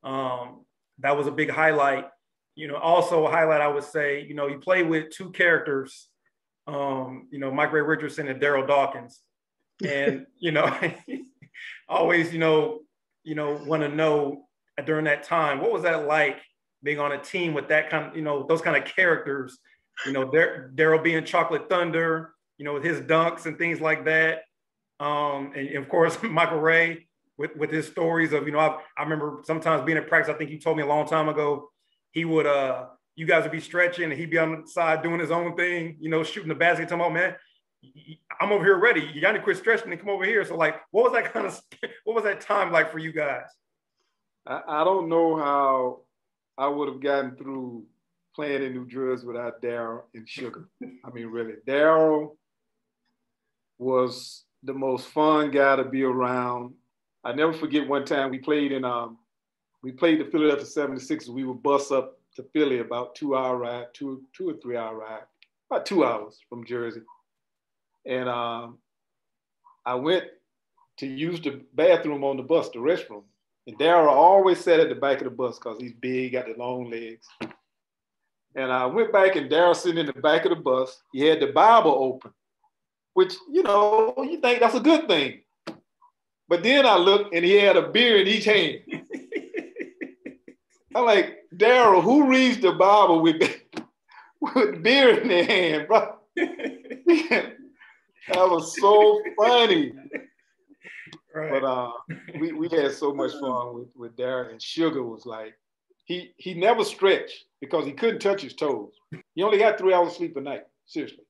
[0.03, 0.65] Um,
[0.99, 2.07] that was a big highlight
[2.55, 6.09] you know, also a highlight, I would say, you know, you play with two characters,
[6.67, 9.21] um, you know, Mike Ray Richardson and Darryl Dawkins.
[9.87, 10.73] And, you know,
[11.89, 12.81] always, you know,
[13.25, 14.47] you know, want to know
[14.85, 16.41] during that time, what was that like
[16.83, 19.59] being on a team with that kind of, you know, those kind of characters,
[20.07, 24.43] you know, Darryl being Chocolate Thunder, you know, with his dunks and things like that.
[25.01, 28.79] Um, and, and of course, Michael Ray with, with his stories of, you know, I,
[28.97, 31.71] I remember sometimes being in practice, I think you told me a long time ago,
[32.15, 35.21] he would uh you guys would be stretching and he'd be on the side doing
[35.21, 37.37] his own thing, you know, shooting the basket, talking about, man,
[38.41, 39.09] I'm over here ready.
[39.15, 40.45] You got to quit stretching and come over here.
[40.45, 41.61] So like, what was that kind of,
[42.05, 43.47] what was that time like for you guys?
[44.47, 46.01] I, I don't know how
[46.59, 47.85] I would have gotten through
[48.35, 50.69] playing in New Jersey without Darryl and Sugar.
[50.83, 52.37] I mean, really, Daryl
[53.79, 56.75] was the most fun guy to be around.
[57.23, 59.19] I never forget one time we played in um,
[59.85, 61.29] we played the Philadelphia 76ers.
[61.29, 64.97] We would bus up to Philly about two hour ride, two, two or three hour
[64.97, 65.25] ride,
[65.71, 67.03] about two hours from Jersey.
[68.07, 68.79] And um,
[69.85, 70.25] I went
[70.99, 73.25] to use the bathroom on the bus, the restroom.
[73.67, 76.55] And Darryl always sat at the back of the bus because he's big, got the
[76.57, 77.27] long legs.
[78.55, 81.03] And I went back and Darryl sitting in the back of the bus.
[81.13, 82.33] He had the Bible open,
[83.13, 85.41] which, you know, you think that's a good thing.
[86.49, 88.81] But then I looked and he had a beer in each hand.
[90.95, 93.43] I'm like, Darryl, who reads the Bible with,
[94.41, 96.17] with beer in their hand, bro?
[96.37, 97.57] that
[98.29, 99.93] was so funny.
[101.35, 101.51] Right.
[101.51, 101.91] But uh,
[102.39, 105.55] we, we had so much fun with, with Darren and Sugar was like,
[106.05, 108.93] he he never stretched because he couldn't touch his toes.
[109.35, 111.25] He only got three hours sleep a night, seriously.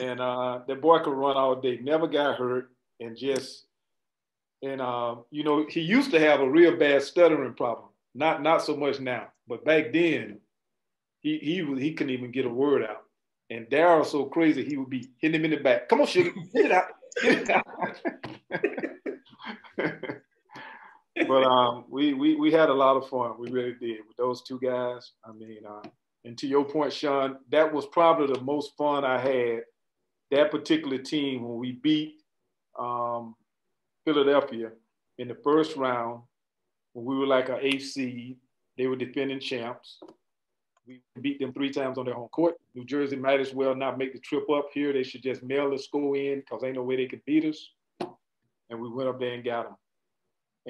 [0.00, 3.66] And uh, that boy could run all day, never got hurt, and just
[4.62, 7.88] and uh, you know he used to have a real bad stuttering problem.
[8.16, 10.40] Not not so much now, but back then
[11.20, 13.02] he he he couldn't even get a word out.
[13.50, 15.88] And Darryl's so crazy he would be hitting him in the back.
[15.88, 16.84] Come on, sugar, get it out,
[17.22, 17.66] get it out.
[21.28, 23.34] but um, we, we we had a lot of fun.
[23.38, 25.12] We really did with those two guys.
[25.24, 25.88] I mean, uh,
[26.24, 29.60] and to your point, Sean, that was probably the most fun I had.
[30.32, 32.22] That particular team when we beat
[32.78, 33.36] um,
[34.04, 34.70] Philadelphia
[35.18, 36.22] in the first round,
[36.96, 38.38] when we were like an eighth seed,
[38.78, 39.98] they were defending champs.
[40.86, 42.54] We beat them three times on their home court.
[42.74, 44.94] New Jersey might as well not make the trip up here.
[44.94, 47.68] They should just mail the score in because ain't no way they could beat us.
[48.70, 49.76] And we went up there and got them.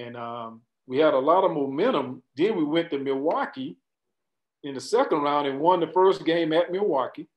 [0.04, 2.24] And um, we had a lot of momentum.
[2.36, 3.76] Then we went to Milwaukee
[4.64, 7.28] in the second round and won the first game at Milwaukee.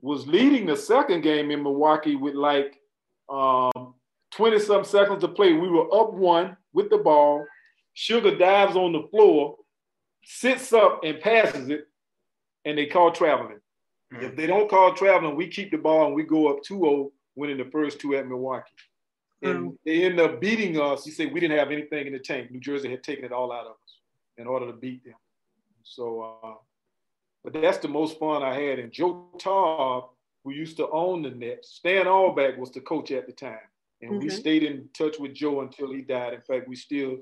[0.00, 2.80] Was leading the second game in Milwaukee with like
[3.28, 3.92] um,
[4.30, 5.52] 20 some seconds to play.
[5.52, 7.44] We were up one with the ball.
[8.00, 9.58] Sugar dives on the floor,
[10.24, 11.86] sits up and passes it,
[12.64, 13.60] and they call traveling.
[14.10, 14.24] Mm-hmm.
[14.24, 17.10] If they don't call traveling, we keep the ball and we go up 2 0,
[17.36, 18.72] winning the first two at Milwaukee.
[19.42, 19.68] And mm-hmm.
[19.84, 21.04] they end up beating us.
[21.04, 22.50] You say we didn't have anything in the tank.
[22.50, 23.98] New Jersey had taken it all out of us
[24.38, 25.12] in order to beat them.
[25.82, 26.54] So, uh,
[27.44, 28.78] but that's the most fun I had.
[28.78, 30.08] And Joe Taub,
[30.42, 33.58] who used to own the Nets, Stan Albeck was the coach at the time.
[34.00, 36.32] And we stayed in touch with Joe until he died.
[36.32, 37.18] In fact, we still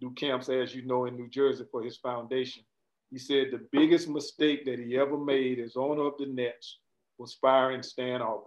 [0.00, 2.62] do camps, as you know, in New Jersey for his foundation.
[3.10, 6.78] He said the biggest mistake that he ever made as owner of the Nets
[7.16, 8.44] was firing Stan Albeck.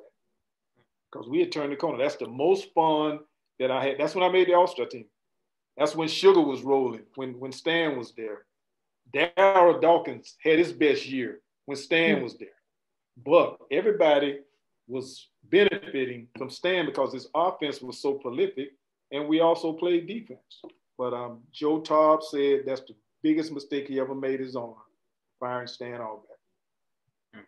[1.12, 1.98] Because we had turned the corner.
[1.98, 3.20] That's the most fun
[3.60, 3.98] that I had.
[3.98, 5.06] That's when I made the All-Star team.
[5.78, 8.46] That's when Sugar was rolling, when, when Stan was there.
[9.14, 12.50] Darryl Dawkins had his best year when Stan was there.
[13.26, 14.40] But everybody
[14.88, 18.70] was benefiting from Stan because his offense was so prolific,
[19.12, 20.62] and we also played defense.
[21.02, 22.94] But um, Joe Taub said that's the
[23.24, 24.76] biggest mistake he ever made his own,
[25.40, 27.42] firing Stan Albeck.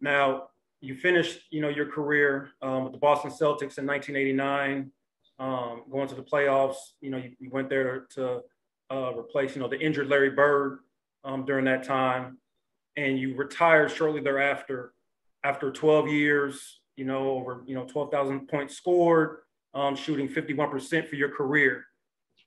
[0.00, 0.50] Now
[0.80, 4.92] you finished, you know, your career um, with the Boston Celtics in 1989,
[5.40, 6.76] um, going to the playoffs.
[7.00, 8.42] You know, you, you went there to
[8.92, 10.78] uh, replace, you know, the injured Larry Bird
[11.24, 12.38] um, during that time,
[12.96, 14.94] and you retired shortly thereafter
[15.42, 19.38] after 12 years, you know, over, you know, 12,000 points scored,
[19.74, 21.86] um, shooting 51% for your career.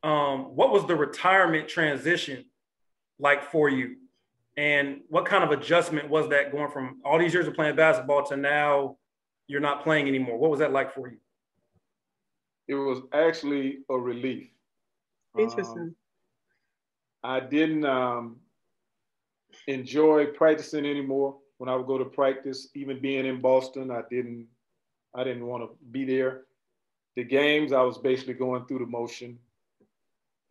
[0.07, 2.45] Um, what was the retirement transition
[3.19, 3.97] like for you?
[4.55, 8.25] And what kind of adjustment was that going from all these years of playing basketball
[8.27, 8.95] to now
[9.47, 10.37] you're not playing anymore?
[10.37, 11.17] What was that like for you?
[12.69, 14.49] It was actually a relief.
[15.37, 15.77] Interesting.
[15.77, 15.95] Um,
[17.23, 18.37] I didn't um,
[19.67, 24.47] enjoy practicing anymore when I would go to practice, even being in Boston, I didn't
[25.13, 26.43] I didn't want to be there.
[27.17, 29.39] The games, I was basically going through the motion,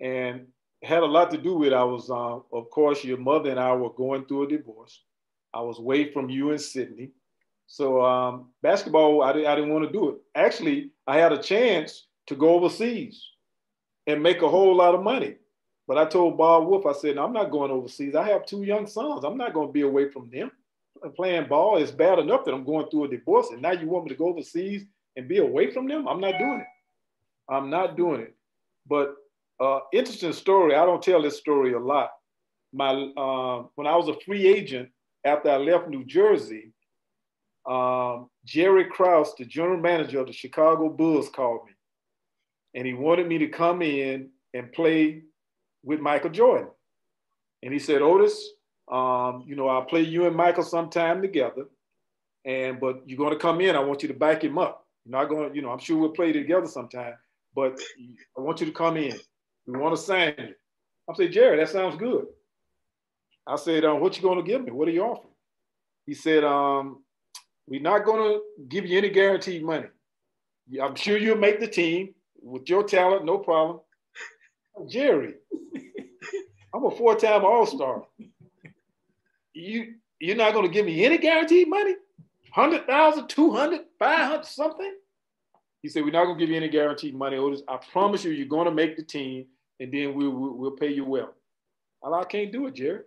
[0.01, 0.47] and
[0.83, 3.73] had a lot to do with I was, uh, of course, your mother and I
[3.75, 5.03] were going through a divorce.
[5.55, 7.11] I was away from you in Sydney,
[7.67, 10.17] so um, basketball I, I didn't want to do it.
[10.35, 13.25] Actually, I had a chance to go overseas
[14.07, 15.37] and make a whole lot of money.
[15.89, 18.17] But I told Bob Woolf, I said, no, I'm not going overseas.
[18.17, 19.25] I have two young sons.
[19.25, 20.51] I'm not going to be away from them
[21.11, 24.05] playing ball is bad enough that I'm going through a divorce, and now you want
[24.05, 24.85] me to go overseas
[25.17, 26.07] and be away from them?
[26.07, 27.53] I'm not doing it.
[27.53, 28.35] I'm not doing it.
[28.87, 29.15] But
[29.61, 30.75] uh, interesting story.
[30.75, 32.11] I don't tell this story a lot.
[32.73, 34.91] My uh, when I was a free agent
[35.25, 36.73] after I left New Jersey,
[37.67, 41.73] um, Jerry Krause, the general manager of the Chicago Bulls, called me,
[42.75, 45.23] and he wanted me to come in and play
[45.83, 46.69] with Michael Jordan.
[47.63, 48.51] And he said, Otis,
[48.91, 51.67] um, you know, I'll play you and Michael sometime together.
[52.45, 53.75] And but you're going to come in.
[53.75, 54.87] I want you to back him up.
[55.05, 57.15] You're not going you know, I'm sure we'll play together sometime,
[57.55, 57.81] but
[58.37, 59.19] I want you to come in.
[59.67, 60.55] We want to sign you.
[61.09, 62.27] I said, Jerry, that sounds good.
[63.47, 64.73] I said, um, what you going to give me?
[64.73, 65.33] What are you offering?
[66.05, 67.03] He said, um,
[67.67, 69.87] we're not going to give you any guaranteed money.
[70.83, 73.81] I'm sure you'll make the team with your talent, no problem.
[74.89, 75.35] Jerry,
[76.75, 78.03] I'm a four-time All-Star
[79.57, 81.95] you you're not going to give me any guaranteed money
[82.55, 84.95] 100000 200 500 something
[85.83, 88.31] he said we're not going to give you any guaranteed money otis i promise you
[88.31, 89.47] you're going to make the team
[89.81, 91.35] and then we'll, we'll, we'll pay you well
[92.05, 93.03] I, I can't do it jerry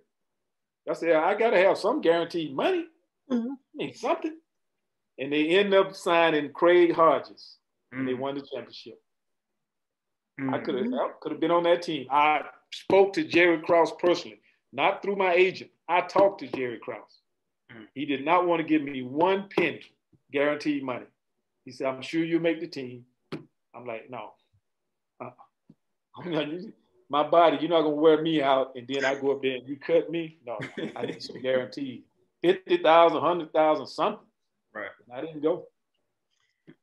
[0.90, 2.86] i said i got to have some guaranteed money
[3.32, 3.52] mm-hmm.
[3.52, 4.36] I mean, something
[5.20, 7.58] and they end up signing craig hodges
[7.92, 8.20] and they mm.
[8.20, 9.00] won the championship.
[10.40, 10.54] Mm-hmm.
[10.54, 10.86] I could have
[11.22, 12.08] could have been on that team.
[12.10, 12.42] I
[12.74, 14.40] spoke to Jerry Krause personally,
[14.72, 15.72] not through my agent.
[15.90, 17.20] I talked to Jerry Krause.
[17.72, 17.86] Mm.
[17.94, 19.82] He did not want to give me one penny
[20.32, 21.08] guaranteed money.
[21.66, 24.32] He said, "I'm sure you'll make the team." I'm like, "No,
[25.22, 25.32] uh-uh.
[26.26, 26.74] I'm not using
[27.10, 27.58] my body.
[27.62, 30.10] You're not gonna wear me out, and then I go up there and you cut
[30.10, 30.38] me.
[30.46, 30.60] No,
[30.96, 32.04] I need some guaranteed
[32.42, 34.26] fifty thousand, hundred thousand, something.
[34.74, 34.90] Right.
[35.08, 35.68] And I didn't go.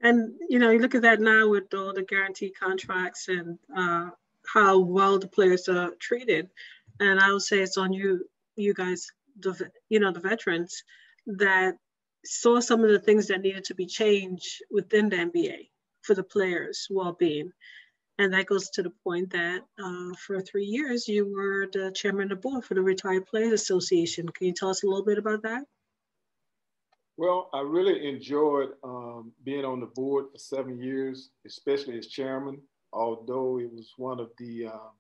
[0.01, 4.11] And you know, you look at that now with all the guaranteed contracts and uh,
[4.47, 6.49] how well the players are treated.
[7.01, 8.25] And I would say it's on you,
[8.57, 9.07] you guys,
[9.39, 10.83] the you know, the veterans
[11.27, 11.77] that
[12.25, 15.69] saw some of the things that needed to be changed within the NBA
[16.03, 17.53] for the players' well-being.
[18.19, 22.25] And that goes to the point that uh, for three years you were the chairman
[22.25, 24.29] of the board for the Retired Players Association.
[24.29, 25.65] Can you tell us a little bit about that?
[27.19, 32.61] Well, I really enjoyed um, being on the board for seven years, especially as chairman,
[32.93, 34.91] although it was one of the uh,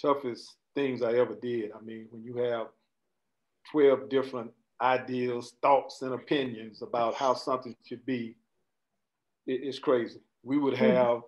[0.00, 1.70] toughest things I ever did.
[1.72, 2.68] I mean, when you have
[3.70, 4.50] 12 different
[4.80, 8.36] ideas, thoughts, and opinions about how something should be,
[9.46, 10.20] it, it's crazy.
[10.42, 10.84] We would hmm.
[10.84, 11.22] have.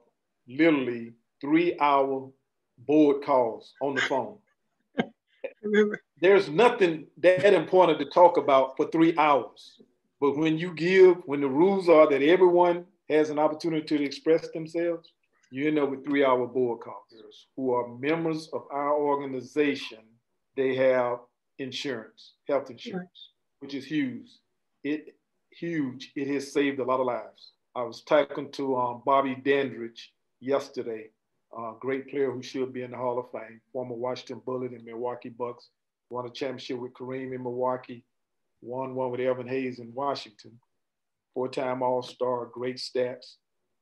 [0.48, 2.30] Literally three hour
[2.78, 4.38] board calls on the phone.
[6.20, 9.80] There's nothing that important to talk about for three hours.
[10.20, 14.48] But when you give, when the rules are that everyone has an opportunity to express
[14.50, 15.12] themselves,
[15.50, 19.98] you end up with three hour board calls who are members of our organization.
[20.56, 21.18] They have
[21.58, 23.30] insurance, health insurance,
[23.60, 24.30] which is huge.
[24.84, 25.16] It
[25.50, 26.12] huge.
[26.16, 27.52] It has saved a lot of lives.
[27.74, 31.10] I was talking to um, Bobby Dandridge yesterday,
[31.56, 34.84] a great player who should be in the Hall of Fame, former Washington Bullet and
[34.84, 35.70] Milwaukee Bucks,
[36.10, 38.04] won a championship with Kareem in Milwaukee,
[38.62, 40.58] won one with Elvin Hayes in Washington,
[41.34, 43.36] four-time All-Star, great stats.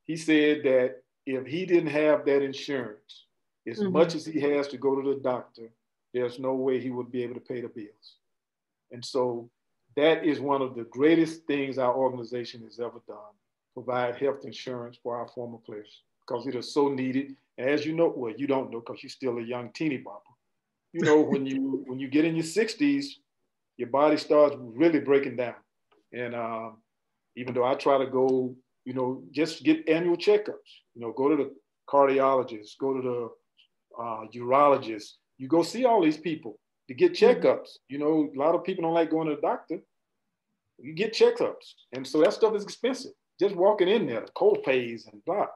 [0.04, 3.26] He said that if he didn't have that insurance,
[3.66, 3.92] as mm-hmm.
[3.92, 5.70] much as he has to go to the doctor,
[6.12, 8.16] there's no way he would be able to pay the bills.
[8.92, 9.50] And so
[9.96, 13.34] that is one of the greatest things our organization has ever done,
[13.72, 17.36] provide health insurance for our former players because it is so needed.
[17.58, 20.34] And as you know, well, you don't know because you're still a young teeny bopper.
[20.92, 23.06] You know, when you when you get in your 60s,
[23.76, 25.54] your body starts really breaking down.
[26.12, 26.78] And um,
[27.36, 28.54] even though I try to go,
[28.84, 31.54] you know, just get annual checkups, you know, go to the
[31.88, 36.58] cardiologist, go to the uh, urologist, you go see all these people
[36.88, 37.46] to get mm-hmm.
[37.46, 37.70] checkups.
[37.88, 39.80] You know, a lot of people don't like going to the doctor.
[40.78, 41.74] You get checkups.
[41.92, 43.12] And so that stuff is expensive.
[43.40, 45.46] Just walking in there, the co-pays and blah.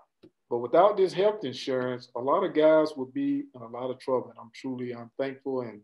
[0.50, 3.98] But without this health insurance, a lot of guys would be in a lot of
[3.98, 4.30] trouble.
[4.30, 5.60] And I'm truly I'm thankful.
[5.60, 5.82] And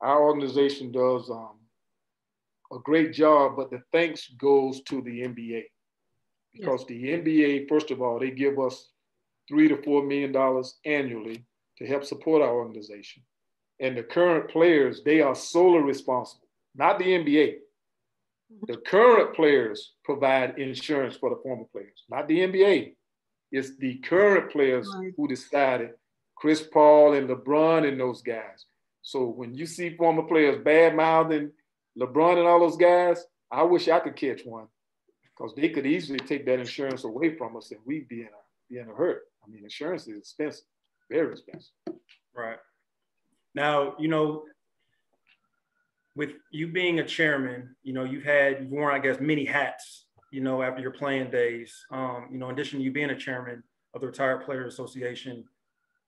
[0.00, 1.58] our organization does um,
[2.72, 5.64] a great job, but the thanks goes to the NBA.
[6.52, 6.88] Because yes.
[6.88, 8.90] the NBA, first of all, they give us
[9.48, 11.44] three to four million dollars annually
[11.78, 13.22] to help support our organization.
[13.80, 17.56] And the current players, they are solely responsible, not the NBA.
[18.66, 22.94] The current players provide insurance for the former players, not the NBA.
[23.50, 25.12] It's the current players right.
[25.16, 25.90] who decided
[26.36, 28.66] Chris Paul and LeBron and those guys.
[29.02, 31.50] So when you see former players bad mouthing
[31.98, 34.66] LeBron and all those guys, I wish I could catch one
[35.24, 38.70] because they could easily take that insurance away from us and we'd be in a,
[38.70, 39.22] be in a hurt.
[39.44, 40.64] I mean, insurance is expensive,
[41.10, 41.70] very expensive.
[42.34, 42.58] Right.
[43.54, 44.44] Now, you know,
[46.14, 50.04] with you being a chairman, you know, you've had, you've worn, I guess, many hats
[50.30, 51.86] you know, after your playing days.
[51.90, 53.62] Um, you know, in addition to you being a chairman
[53.94, 55.44] of the Retired Players Association,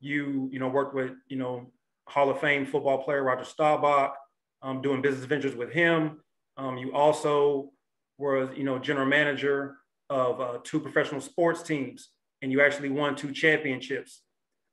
[0.00, 1.66] you, you know, worked with, you know,
[2.06, 4.14] Hall of Fame football player Roger Staubach,
[4.62, 6.20] um, doing business ventures with him.
[6.56, 7.70] Um, you also
[8.18, 9.76] were, you know, general manager
[10.10, 12.08] of uh, two professional sports teams,
[12.42, 14.22] and you actually won two championships.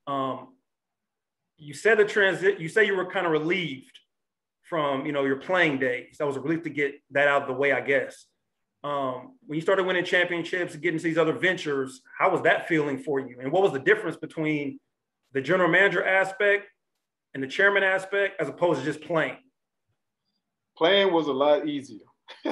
[0.06, 0.48] Um,
[1.56, 2.60] you said the transit.
[2.60, 3.98] You say you were kind of relieved
[4.62, 6.16] from, you know, your playing days.
[6.18, 8.26] That was a relief to get that out of the way, I guess
[8.84, 12.68] um, when you started winning championships and getting to these other ventures, how was that
[12.68, 13.38] feeling for you?
[13.40, 14.78] And what was the difference between
[15.32, 16.68] the general manager aspect
[17.34, 19.36] and the chairman aspect as opposed to just playing?
[20.76, 22.06] Playing was a lot easier.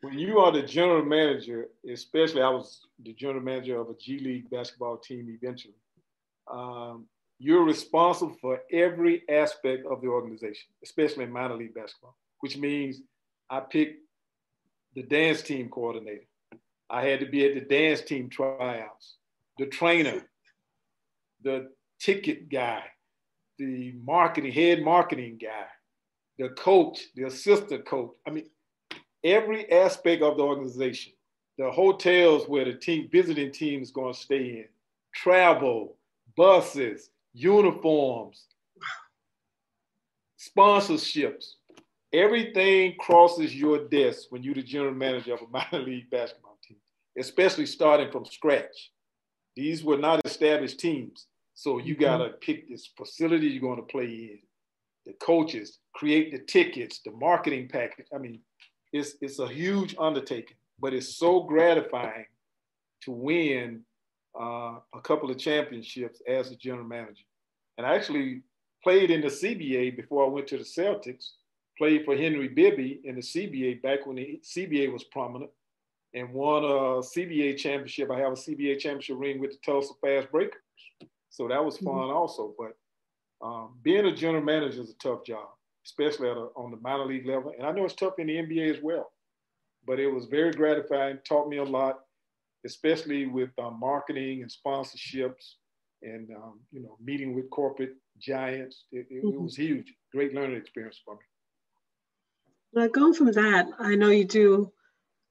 [0.00, 4.18] when you are the general manager, especially I was the general manager of a G
[4.18, 5.74] League basketball team eventually,
[6.50, 7.06] um,
[7.38, 13.02] you're responsible for every aspect of the organization, especially in minor league basketball, which means
[13.50, 13.96] I pick
[14.96, 16.26] the dance team coordinator.
[16.90, 19.16] I had to be at the dance team tryouts,
[19.58, 20.26] the trainer,
[21.42, 21.68] the
[22.00, 22.82] ticket guy,
[23.58, 25.66] the marketing, head marketing guy,
[26.38, 28.10] the coach, the assistant coach.
[28.26, 28.46] I mean,
[29.22, 31.12] every aspect of the organization
[31.58, 34.64] the hotels where the team visiting team is going to stay in,
[35.14, 35.96] travel,
[36.36, 38.44] buses, uniforms,
[40.38, 41.54] sponsorships.
[42.12, 46.78] Everything crosses your desk when you're the general manager of a minor league basketball team,
[47.18, 48.90] especially starting from scratch.
[49.56, 51.26] These were not established teams.
[51.54, 52.02] So you mm-hmm.
[52.02, 54.38] got to pick this facility you're going to play in,
[55.06, 58.06] the coaches, create the tickets, the marketing package.
[58.14, 58.40] I mean,
[58.92, 62.26] it's, it's a huge undertaking, but it's so gratifying
[63.02, 63.82] to win
[64.38, 67.24] uh, a couple of championships as a general manager.
[67.78, 68.42] And I actually
[68.82, 71.30] played in the CBA before I went to the Celtics,
[71.78, 75.50] played for Henry Bibby in the CBA back when the CBA was prominent,
[76.14, 78.10] and won a CBA championship.
[78.10, 80.60] I have a CBA championship ring with the Tulsa Fast Breakers.
[81.28, 82.16] So that was fun mm-hmm.
[82.16, 82.54] also.
[82.58, 82.76] But
[83.46, 85.48] um, being a general manager is a tough job,
[85.84, 87.52] especially a, on the minor league level.
[87.56, 89.12] And I know it's tough in the NBA as well.
[89.86, 92.00] But it was very gratifying, taught me a lot,
[92.64, 95.54] especially with um, marketing and sponsorships
[96.02, 98.84] and, um, you know, meeting with corporate giants.
[98.90, 99.34] It, it, mm-hmm.
[99.34, 101.20] it, was huge, great learning experience for me.
[102.76, 104.70] Going from that, I know you do,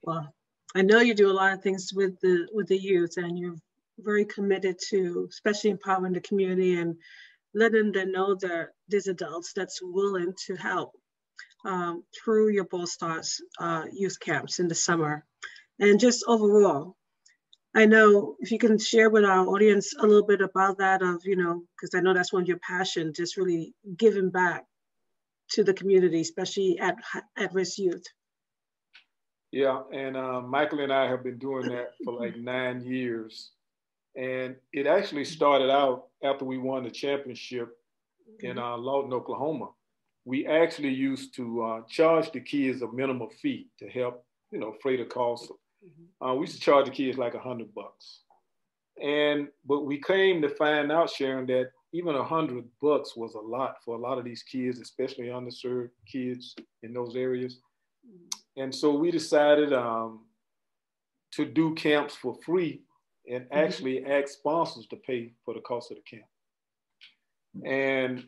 [0.02, 0.34] well,
[0.74, 3.54] I know you do a lot of things with the with the youth, and you're
[4.00, 6.96] very committed to, especially empowering the community and
[7.54, 10.90] letting them know that there's adults that's willing to help
[11.64, 15.24] um, through your Ball Stars uh, youth camps in the summer.
[15.78, 16.96] And just overall,
[17.76, 21.22] I know if you can share with our audience a little bit about that of,
[21.24, 24.64] you know, because I know that's one of your passion, just really giving back
[25.50, 26.96] to the community, especially at
[27.36, 28.04] at-risk youth.
[29.52, 33.52] Yeah, and uh, Michael and I have been doing that for like nine years.
[34.16, 37.68] And it actually started out after we won the championship
[38.28, 38.46] mm-hmm.
[38.46, 39.68] in uh, Lawton, Oklahoma.
[40.24, 44.74] We actually used to uh, charge the kids a minimum fee to help, you know,
[44.82, 45.50] freight the cost.
[45.50, 46.26] Mm-hmm.
[46.26, 48.22] Uh, we used to charge the kids like a hundred bucks.
[49.00, 53.40] And, but we came to find out, Sharon, that even a hundred bucks was a
[53.40, 57.60] lot for a lot of these kids, especially underserved kids in those areas.
[58.56, 60.24] And so we decided um,
[61.32, 62.82] to do camps for free
[63.30, 63.58] and mm-hmm.
[63.58, 64.10] actually mm-hmm.
[64.10, 66.26] ask sponsors to pay for the cost of the camp.
[67.64, 68.26] And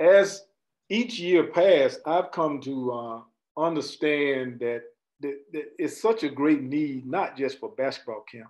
[0.00, 0.44] as
[0.88, 3.20] each year passed, I've come to uh,
[3.56, 4.82] understand that,
[5.20, 8.48] that, that it's such a great need, not just for basketball camp,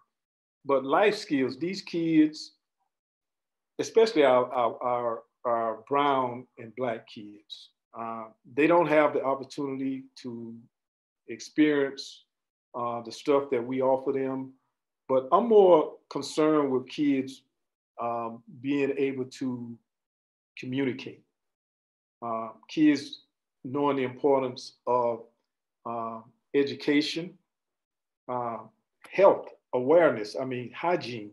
[0.65, 1.59] but life skills.
[1.59, 2.53] These kids,
[3.79, 8.25] especially our, our, our, our brown and black kids, uh,
[8.55, 10.55] they don't have the opportunity to
[11.29, 12.25] experience
[12.75, 14.53] uh, the stuff that we offer them
[15.09, 17.43] but I'm more concerned with kids
[18.01, 19.77] um, being able to
[20.59, 21.23] communicate.
[22.21, 23.23] Uh, kids
[23.65, 25.25] knowing the importance of
[25.87, 26.21] uh,
[26.55, 27.33] education,
[28.29, 28.59] uh,
[29.11, 30.37] health awareness.
[30.39, 31.33] I mean, hygiene.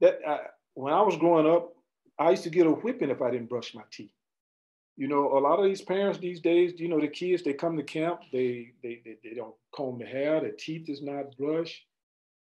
[0.00, 0.38] That I,
[0.74, 1.72] when I was growing up,
[2.18, 4.12] I used to get a whipping if I didn't brush my teeth.
[4.96, 7.76] You know, a lot of these parents these days, you know, the kids they come
[7.76, 11.86] to camp, they they they, they don't comb the hair, their teeth is not brushed.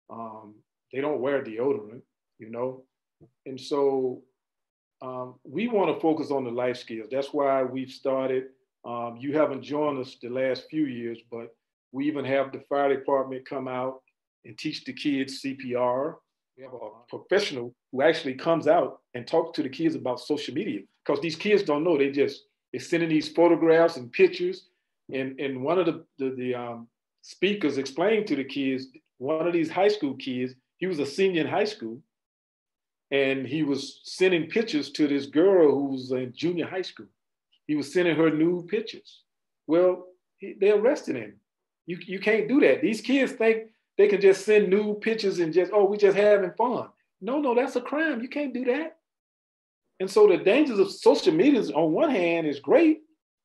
[0.10, 0.56] Um,
[0.92, 2.02] they don't wear deodorant,
[2.40, 2.84] you know?
[3.46, 4.24] And so
[5.02, 7.10] um, we want to focus on the life skills.
[7.12, 8.46] That's why we've started.
[8.86, 11.56] Um, you haven't joined us the last few years, but
[11.92, 14.02] we even have the fire department come out
[14.46, 16.16] and teach the kids CPR.
[16.60, 20.54] We have a professional who actually comes out and talks to the kids about social
[20.54, 21.98] media because these kids don't know.
[21.98, 22.44] They just
[22.74, 24.66] they're sending these photographs and pictures.
[25.14, 26.90] And, and one of the, the, the um,
[27.22, 28.88] speakers explained to the kids
[29.20, 32.02] one of these high school kids, he was a senior in high school,
[33.10, 37.08] and he was sending pictures to this girl who was in junior high school.
[37.68, 39.22] He was sending her nude pictures.
[39.66, 40.08] Well,
[40.38, 41.40] he, they arrested him.
[41.86, 42.82] You, you can't do that.
[42.82, 43.70] These kids think
[44.00, 46.88] they can just send new pictures and just, oh, we just having fun.
[47.20, 48.22] No, no, that's a crime.
[48.22, 48.96] You can't do that.
[50.00, 53.02] And so the dangers of social media on one hand is great.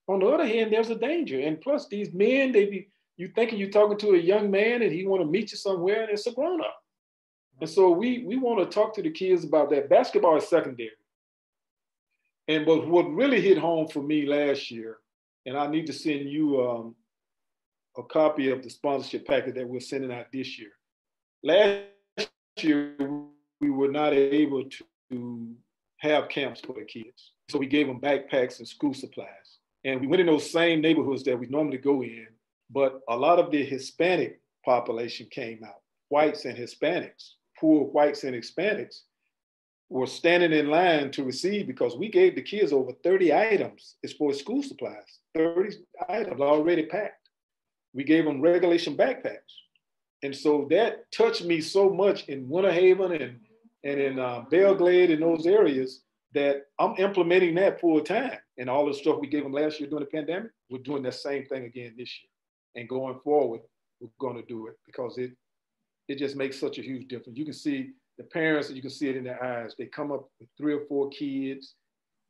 [0.06, 1.40] On the other hand, there's a danger.
[1.40, 4.92] And plus these men, they be you thinking you're talking to a young man and
[4.92, 6.80] he want to meet you somewhere and it's a grown up.
[7.60, 9.90] And so we we want to talk to the kids about that.
[9.90, 10.90] Basketball is secondary.
[12.46, 14.98] And but what really hit home for me last year,
[15.46, 16.94] and I need to send you um,
[17.96, 20.72] a copy of the sponsorship packet that we're sending out this year.
[21.42, 21.84] Last
[22.58, 22.96] year
[23.60, 24.64] we were not able
[25.10, 25.56] to
[25.98, 29.58] have camps for the kids, so we gave them backpacks and school supplies.
[29.84, 32.26] And we went in those same neighborhoods that we normally go in,
[32.70, 38.34] but a lot of the Hispanic population came out, whites and Hispanics, poor whites and
[38.34, 39.02] Hispanics
[39.90, 44.12] were standing in line to receive because we gave the kids over 30 items as
[44.12, 45.76] for school supplies, 30
[46.08, 47.23] items already packed.
[47.94, 49.52] We gave them regulation backpacks.
[50.22, 53.40] And so that touched me so much in Winter Haven and,
[53.84, 56.00] and in uh, Belle Glade in those areas
[56.34, 58.38] that I'm implementing that full time.
[58.58, 61.14] And all the stuff we gave them last year during the pandemic, we're doing that
[61.14, 62.30] same thing again this year.
[62.76, 63.60] And going forward,
[64.00, 65.32] we're going to do it because it
[66.08, 67.38] it just makes such a huge difference.
[67.38, 69.74] You can see the parents, you can see it in their eyes.
[69.78, 71.74] They come up with three or four kids,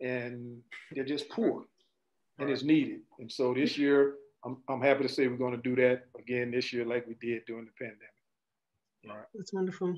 [0.01, 0.59] and
[0.93, 1.65] they're just poor,
[2.39, 3.01] and it's needed.
[3.19, 6.51] And so this year, I'm I'm happy to say we're going to do that again
[6.51, 8.09] this year, like we did during the pandemic.
[9.07, 9.27] Right.
[9.35, 9.95] That's wonderful.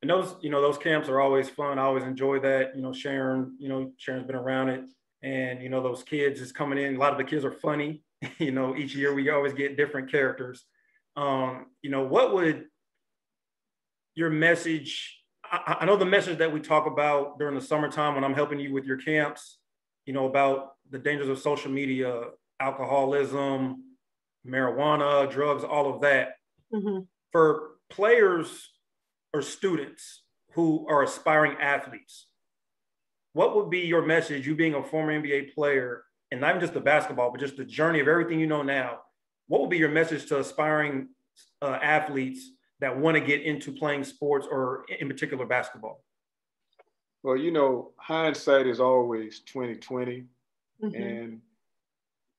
[0.00, 1.78] And those, you know, those camps are always fun.
[1.78, 2.76] I always enjoy that.
[2.76, 4.84] You know, Sharon, you know, Sharon's been around it.
[5.22, 6.94] And, you know, those kids is coming in.
[6.94, 8.02] A lot of the kids are funny.
[8.38, 10.64] you know, each year we always get different characters.
[11.16, 12.66] Um, you know, what would
[14.14, 15.20] your message?
[15.44, 18.60] I, I know the message that we talk about during the summertime when I'm helping
[18.60, 19.58] you with your camps,
[20.06, 22.22] you know, about the dangers of social media,
[22.60, 23.84] alcoholism,
[24.46, 26.36] marijuana, drugs, all of that.
[26.72, 27.00] Mm-hmm.
[27.32, 28.70] For players
[29.32, 32.26] or students who are aspiring athletes,
[33.32, 36.74] what would be your message, you being a former NBA player, and not even just
[36.74, 39.00] the basketball, but just the journey of everything you know now?
[39.46, 41.08] What would be your message to aspiring
[41.62, 42.50] uh, athletes
[42.80, 46.02] that want to get into playing sports or in particular basketball?
[47.22, 50.24] Well, you know, hindsight is always 2020.
[50.82, 51.02] Mm-hmm.
[51.02, 51.40] And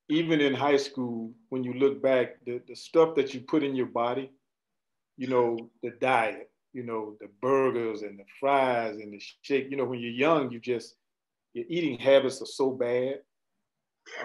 [0.09, 3.75] even in high school, when you look back, the, the stuff that you put in
[3.75, 4.31] your body,
[5.17, 9.69] you know, the diet, you know, the burgers and the fries and the shake.
[9.69, 10.95] You know, when you're young, you just,
[11.53, 13.19] your eating habits are so bad.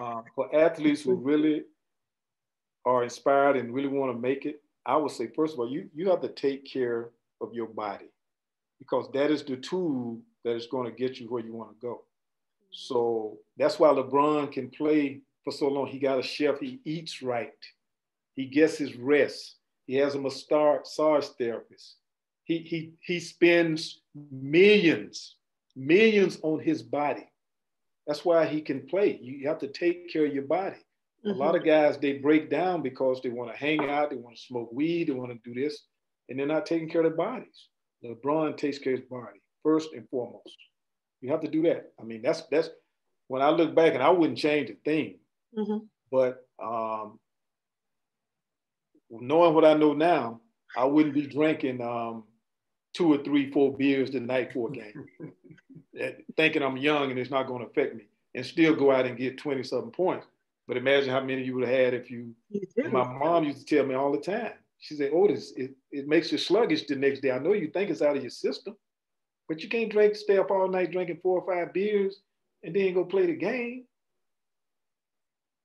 [0.00, 1.64] Uh, for athletes who really
[2.86, 5.88] are inspired and really want to make it, I would say, first of all, you,
[5.94, 7.10] you have to take care
[7.42, 8.06] of your body
[8.78, 11.86] because that is the tool that is going to get you where you want to
[11.86, 12.04] go.
[12.70, 15.86] So that's why LeBron can play for so long.
[15.86, 17.52] He got a chef, he eats right,
[18.34, 21.96] he gets his rest, he has a massage therapist.
[22.44, 25.36] He, he, he spends millions,
[25.76, 27.26] millions on his body.
[28.06, 29.18] That's why he can play.
[29.22, 30.76] You have to take care of your body.
[31.24, 31.30] Mm-hmm.
[31.30, 34.36] A lot of guys, they break down because they want to hang out, they want
[34.36, 35.84] to smoke weed, they want to do this,
[36.28, 37.68] and they're not taking care of their bodies.
[38.04, 40.56] LeBron takes care of his body first and foremost.
[41.22, 41.92] You have to do that.
[41.98, 42.68] I mean, that's that's
[43.28, 45.18] when I look back, and I wouldn't change a thing.
[45.56, 45.86] Mm-hmm.
[46.10, 47.18] But um,
[49.10, 50.40] knowing what I know now,
[50.76, 52.24] I wouldn't be drinking um,
[52.94, 55.06] two or three, four beers the night for a game,
[56.36, 59.16] thinking I'm young and it's not going to affect me, and still go out and
[59.16, 60.26] get 20 something points.
[60.66, 62.34] But imagine how many you would have had if you.
[62.90, 64.52] My mom used to tell me all the time.
[64.78, 67.30] She said, "Otis, it, it makes you sluggish the next day.
[67.30, 68.74] I know you think it's out of your system,
[69.48, 72.20] but you can't drink, stay up all night drinking four or five beers,
[72.62, 73.84] and then go play the game."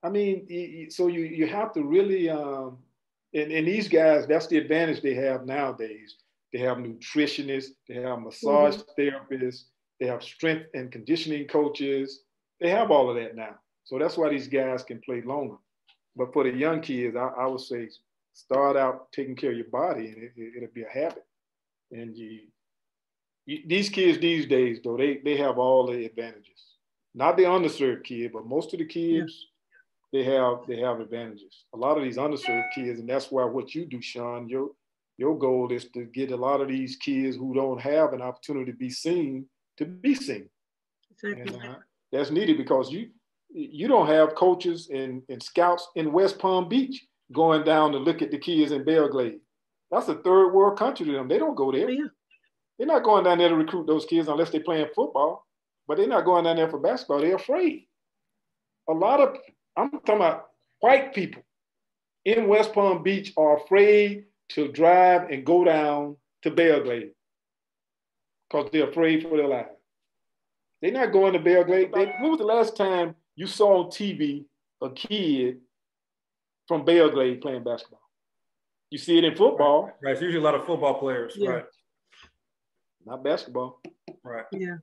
[0.02, 2.78] I mean, so you you have to really, um,
[3.34, 6.16] and, and these guys, that's the advantage they have nowadays.
[6.54, 9.02] They have nutritionists, they have massage mm-hmm.
[9.02, 9.66] therapists,
[10.00, 12.22] they have strength and conditioning coaches.
[12.60, 13.56] They have all of that now.
[13.84, 15.56] So that's why these guys can play longer.
[16.16, 17.90] But for the young kids, I, I would say
[18.34, 21.26] start out taking care of your body and it, it, be a habit.
[21.92, 22.42] And you,
[23.46, 26.76] you, these kids these days, though, they, they have all the advantages.
[27.16, 29.48] Not the underserved kid, but most of the kids,
[30.12, 31.66] they have they have advantages.
[31.74, 34.72] A lot of these underserved kids, and that's why what you do, Sean, your
[35.18, 38.72] your goal is to get a lot of these kids who don't have an opportunity
[38.72, 39.46] to be seen
[39.78, 40.50] to be seen.
[41.12, 41.54] Exactly.
[41.54, 41.76] And, uh,
[42.12, 43.10] that's needed because you
[43.52, 48.22] you don't have coaches and, and scouts in West Palm Beach going down to look
[48.22, 49.40] at the kids in Belle Glade.
[49.92, 51.28] That's a third world country to them.
[51.28, 51.90] They don't go there.
[51.90, 52.06] Yeah.
[52.78, 55.46] They're not going down there to recruit those kids unless they're playing football.
[55.88, 57.22] But they're not going down there for basketball.
[57.22, 57.88] They're afraid.
[58.88, 59.36] A lot of
[59.80, 60.48] I'm talking about
[60.82, 61.42] white people
[62.26, 67.12] in West Palm Beach are afraid to drive and go down to Belle Glade
[68.50, 69.70] because they're afraid for their lives.
[70.82, 71.92] They're not going to Belle Glade.
[71.94, 74.46] They, when was the last time you saw on TV
[74.82, 75.60] a kid
[76.68, 78.02] from Belle Glade playing basketball?
[78.90, 79.84] You see it in football.
[79.84, 79.94] Right.
[80.02, 80.12] right.
[80.14, 81.36] It's usually a lot of football players.
[81.38, 81.50] Yeah.
[81.50, 81.66] Right.
[83.06, 83.82] Not basketball.
[84.24, 84.46] Right.
[84.52, 84.78] Yeah.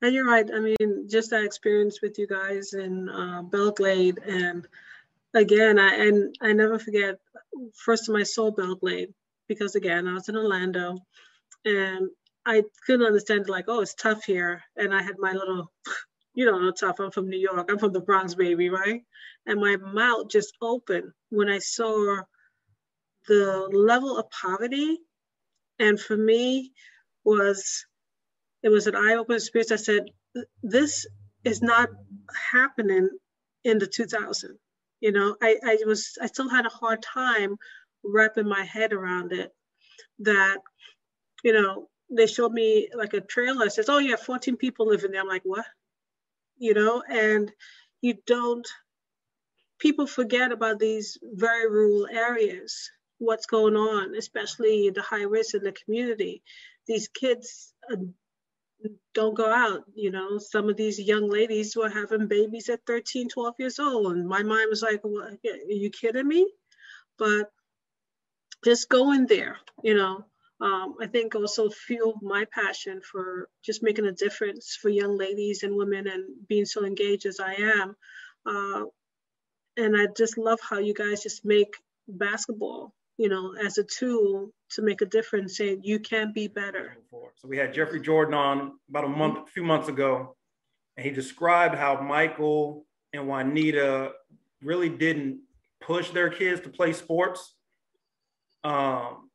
[0.00, 0.48] And you're right.
[0.54, 4.66] I mean, just that experience with you guys in uh, Belle Glade, and
[5.34, 7.18] again, I and I never forget.
[7.74, 9.12] First time I saw Belle Glade,
[9.48, 10.98] because again, I was in Orlando,
[11.64, 12.10] and
[12.46, 15.72] I couldn't understand like, oh, it's tough here, and I had my little,
[16.34, 17.00] you don't know, tough.
[17.00, 17.68] I'm from New York.
[17.68, 19.02] I'm from the Bronx, baby, right?
[19.46, 22.20] And my mouth just opened when I saw
[23.26, 24.98] the level of poverty,
[25.80, 26.72] and for me,
[27.24, 27.84] was
[28.68, 29.72] it was an eye-opening experience.
[29.72, 30.10] I said,
[30.62, 31.06] this
[31.42, 31.88] is not
[32.52, 33.08] happening
[33.64, 34.58] in the 2000.
[35.00, 37.56] You know, I, I was I still had a hard time
[38.04, 39.50] wrapping my head around it
[40.18, 40.58] that,
[41.42, 43.66] you know, they showed me like a trailer.
[43.66, 45.22] It says, oh, yeah, 14 people living there.
[45.22, 45.64] I'm like, what?
[46.58, 47.50] You know, and
[48.02, 48.66] you don't,
[49.78, 55.62] people forget about these very rural areas, what's going on, especially the high risk in
[55.62, 56.42] the community.
[56.86, 57.96] These kids uh,
[59.14, 59.84] don't go out.
[59.94, 64.12] You know, some of these young ladies were having babies at 13, 12 years old.
[64.12, 66.50] And my mind was like, are you kidding me?
[67.18, 67.50] But
[68.64, 70.24] just going there, you know,
[70.60, 75.62] um, I think also fueled my passion for just making a difference for young ladies
[75.62, 77.96] and women and being so engaged as I am.
[78.44, 78.84] Uh,
[79.76, 81.74] and I just love how you guys just make
[82.08, 86.96] basketball, you know, as a tool to make a difference, saying you can be better.
[87.36, 90.36] So we had Jeffrey Jordan on about a month, a few months ago,
[90.96, 94.12] and he described how Michael and Juanita
[94.62, 95.40] really didn't
[95.80, 97.54] push their kids to play sports.
[98.64, 99.30] Um,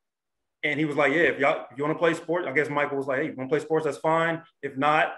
[0.62, 2.96] and he was like, yeah, if y'all you want to play sports, I guess Michael
[2.96, 3.84] was like, hey, you want to play sports?
[3.84, 4.42] That's fine.
[4.62, 5.14] If not,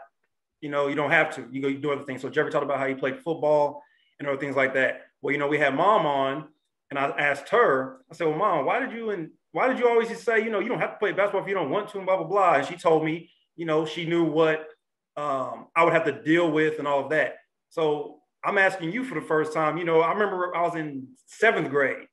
[0.60, 1.46] you know, you don't have to.
[1.52, 2.22] You go, you do other things.
[2.22, 3.82] So Jeffrey talked about how he played football
[4.18, 5.02] and other things like that.
[5.22, 6.48] Well, you know, we had mom on,
[6.90, 9.88] and I asked her, I said, well, mom, why did you and why did you
[9.88, 11.88] always just say, you know, you don't have to play basketball if you don't want
[11.90, 12.54] to, and blah blah blah.
[12.54, 14.66] And she told me, you know, she knew what
[15.16, 17.36] um, I would have to deal with and all of that.
[17.70, 19.78] So I'm asking you for the first time.
[19.78, 22.06] You know, I remember I was in seventh grade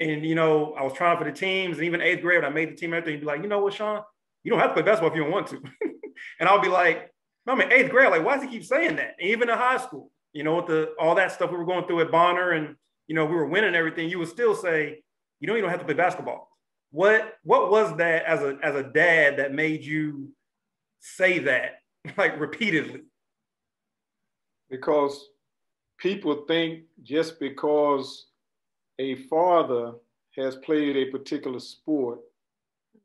[0.00, 2.54] and you know, I was trying for the teams, and even eighth grade, when I
[2.54, 4.02] made the team, everything, you'd be like, you know what, Sean,
[4.42, 5.60] you don't have to play basketball if you don't want to.
[6.40, 7.12] and I'll be like,
[7.46, 9.16] I'm in eighth grade, like, why does he keep saying that?
[9.18, 11.84] And even in high school, you know, with the all that stuff we were going
[11.86, 12.76] through at Bonner, and
[13.10, 15.02] you know, we were winning everything, you would still say,
[15.40, 16.48] you know, you don't have to play basketball.
[16.92, 20.28] What what was that as a as a dad that made you
[21.00, 21.80] say that
[22.16, 23.02] like repeatedly?
[24.70, 25.26] Because
[25.98, 28.26] people think just because
[29.00, 29.94] a father
[30.36, 32.20] has played a particular sport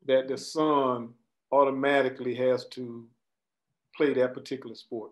[0.06, 1.08] that the son
[1.50, 3.08] automatically has to
[3.96, 5.10] play that particular sport.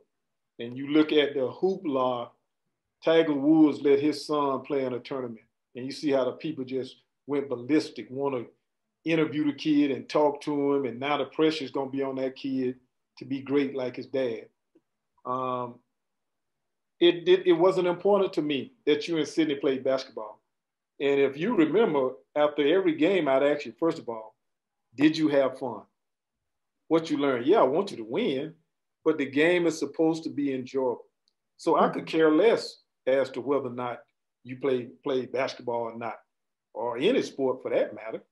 [0.60, 2.28] And you look at the hoopla,
[3.04, 5.44] Tiger Woods let his son play in a tournament.
[5.76, 6.96] And you see how the people just
[7.26, 8.46] went ballistic, want to
[9.10, 10.86] interview the kid and talk to him.
[10.86, 12.76] And now the pressure is going to be on that kid
[13.18, 14.46] to be great like his dad.
[15.26, 15.76] Um,
[17.00, 20.40] it, it, it wasn't important to me that you and Sydney played basketball.
[21.00, 24.34] And if you remember, after every game, I'd ask you, first of all,
[24.94, 25.82] did you have fun?
[26.88, 27.46] What you learned?
[27.46, 28.54] Yeah, I want you to win,
[29.04, 31.04] but the game is supposed to be enjoyable.
[31.56, 34.00] So I could care less as to whether or not
[34.42, 36.16] you play play basketball or not,
[36.72, 38.22] or any sport for that matter.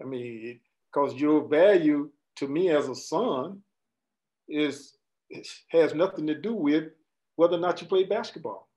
[0.00, 0.60] I mean,
[0.92, 3.60] because your value to me as a son
[4.48, 4.96] is
[5.68, 6.84] has nothing to do with
[7.36, 8.68] whether or not you play basketball.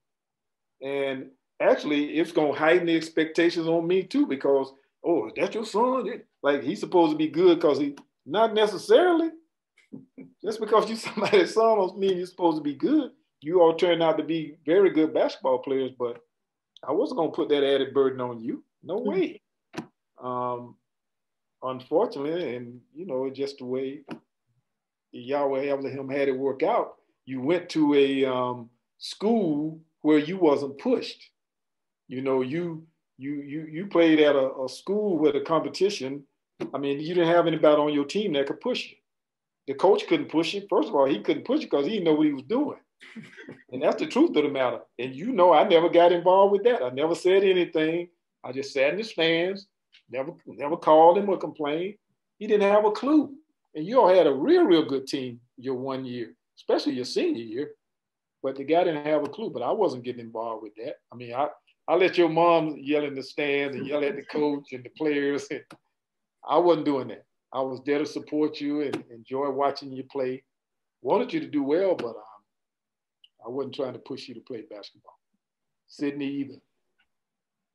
[0.82, 1.30] And
[1.60, 4.72] actually it's to heighten the expectations on me too because
[5.04, 9.30] oh that's your son like he's supposed to be good because he not necessarily
[10.44, 13.10] just because you somebody's son don't mean you're supposed to be good
[13.44, 16.20] you all turned out to be very good basketball players but
[16.86, 19.10] i wasn't going to put that added burden on you no mm-hmm.
[19.10, 19.40] way
[20.22, 20.76] um,
[21.62, 24.00] unfortunately and you know just the way
[25.12, 26.94] yahweh him had it work out
[27.26, 28.68] you went to a um,
[28.98, 31.30] school where you wasn't pushed
[32.08, 32.86] you know, you
[33.18, 36.24] you you you played at a, a school with a competition.
[36.72, 38.96] I mean, you didn't have anybody on your team that could push you.
[39.66, 40.66] The coach couldn't push you.
[40.68, 42.78] First of all, he couldn't push you because he didn't know what he was doing.
[43.72, 44.80] And that's the truth of the matter.
[44.98, 46.82] And you know, I never got involved with that.
[46.82, 48.08] I never said anything.
[48.44, 49.66] I just sat in the stands,
[50.10, 51.94] never never called him or complained.
[52.38, 53.32] He didn't have a clue.
[53.74, 57.42] And you all had a real, real good team your one year, especially your senior
[57.42, 57.70] year.
[58.42, 59.50] But the guy didn't have a clue.
[59.50, 60.96] But I wasn't getting involved with that.
[61.12, 61.48] I mean, I
[61.86, 64.90] I let your mom yell in the stands and yell at the coach and the
[64.90, 65.46] players.
[65.50, 65.62] And
[66.48, 67.24] I wasn't doing that.
[67.52, 70.42] I was there to support you and enjoy watching you play.
[71.02, 72.33] Wanted you to do well, but um,
[73.44, 75.18] I wasn't trying to push you to play basketball.
[75.86, 76.54] Sydney either.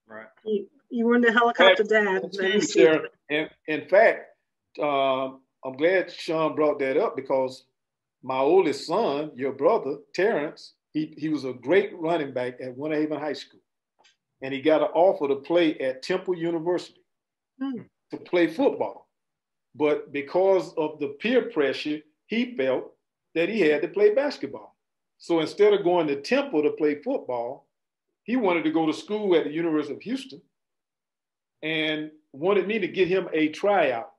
[0.08, 0.28] Right.
[0.46, 2.34] You, you were in the helicopter dad.
[2.64, 4.26] Sarah, in, in fact,
[4.82, 7.66] um, I'm glad Sean brought that up because
[8.24, 12.98] my oldest son, your brother, Terrence, he, he was a great running back at Winter
[12.98, 13.60] Haven High School
[14.42, 17.02] and he got an offer to play at Temple University
[17.62, 17.86] mm.
[18.12, 19.08] to play football.
[19.76, 22.92] But because of the peer pressure, he felt
[23.36, 24.76] that he had to play basketball.
[25.20, 27.68] So instead of going to Temple to play football,
[28.24, 30.42] he wanted to go to school at the University of Houston
[31.62, 34.12] and wanted me to get him a tryout.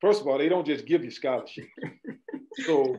[0.00, 1.68] First of all, they don't just give you scholarships.
[2.64, 2.96] so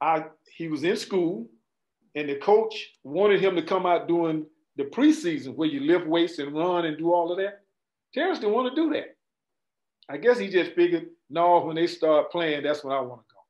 [0.00, 1.48] I he was in school
[2.14, 4.44] and the coach wanted him to come out doing
[4.76, 7.62] the preseason where you lift weights and run and do all of that.
[8.12, 9.16] Terrence didn't want to do that.
[10.10, 13.34] I guess he just figured, no, when they start playing, that's when I want to
[13.34, 13.40] go.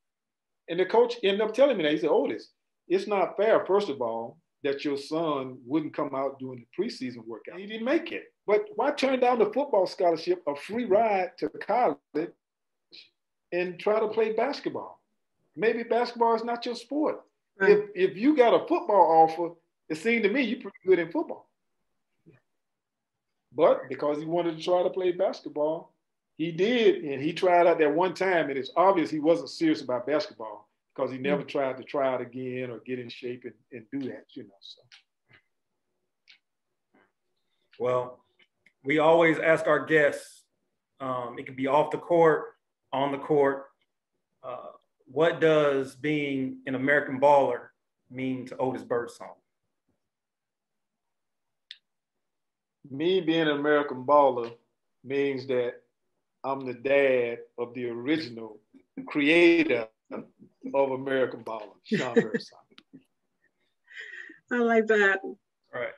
[0.68, 1.92] And the coach ended up telling me that.
[1.92, 2.50] He said, Otis,
[2.90, 7.24] it's not fair, first of all, that your son wouldn't come out during the preseason
[7.24, 7.58] workout.
[7.58, 8.24] He didn't make it.
[8.46, 12.30] But why turn down the football scholarship, a free ride to college,
[13.52, 15.00] and try to play basketball?
[15.56, 17.22] Maybe basketball is not your sport.
[17.58, 17.70] Right.
[17.70, 19.54] If, if you got a football offer,
[19.88, 21.48] it seemed to me you're pretty good in football.
[23.52, 25.92] But because he wanted to try to play basketball,
[26.36, 29.82] he did, and he tried out that one time, and it's obvious he wasn't serious
[29.82, 30.69] about basketball
[31.00, 31.48] because he never mm-hmm.
[31.48, 34.50] tried to try it again or get in shape and, and do that, you know.
[34.60, 34.82] So.
[37.78, 38.20] Well,
[38.84, 40.44] we always ask our guests,
[41.00, 42.44] um, it can be off the court,
[42.92, 43.64] on the court,
[44.42, 44.72] uh,
[45.06, 47.68] what does being an American baller
[48.10, 49.28] mean to Otis Birdsong?
[52.90, 54.52] Me being an American baller
[55.02, 55.74] means that
[56.44, 58.58] I'm the dad of the original
[59.06, 59.88] creator
[60.74, 62.58] of American Baller, Sean Birdsong.
[64.52, 65.20] I like that.
[65.22, 65.38] All
[65.72, 65.92] right.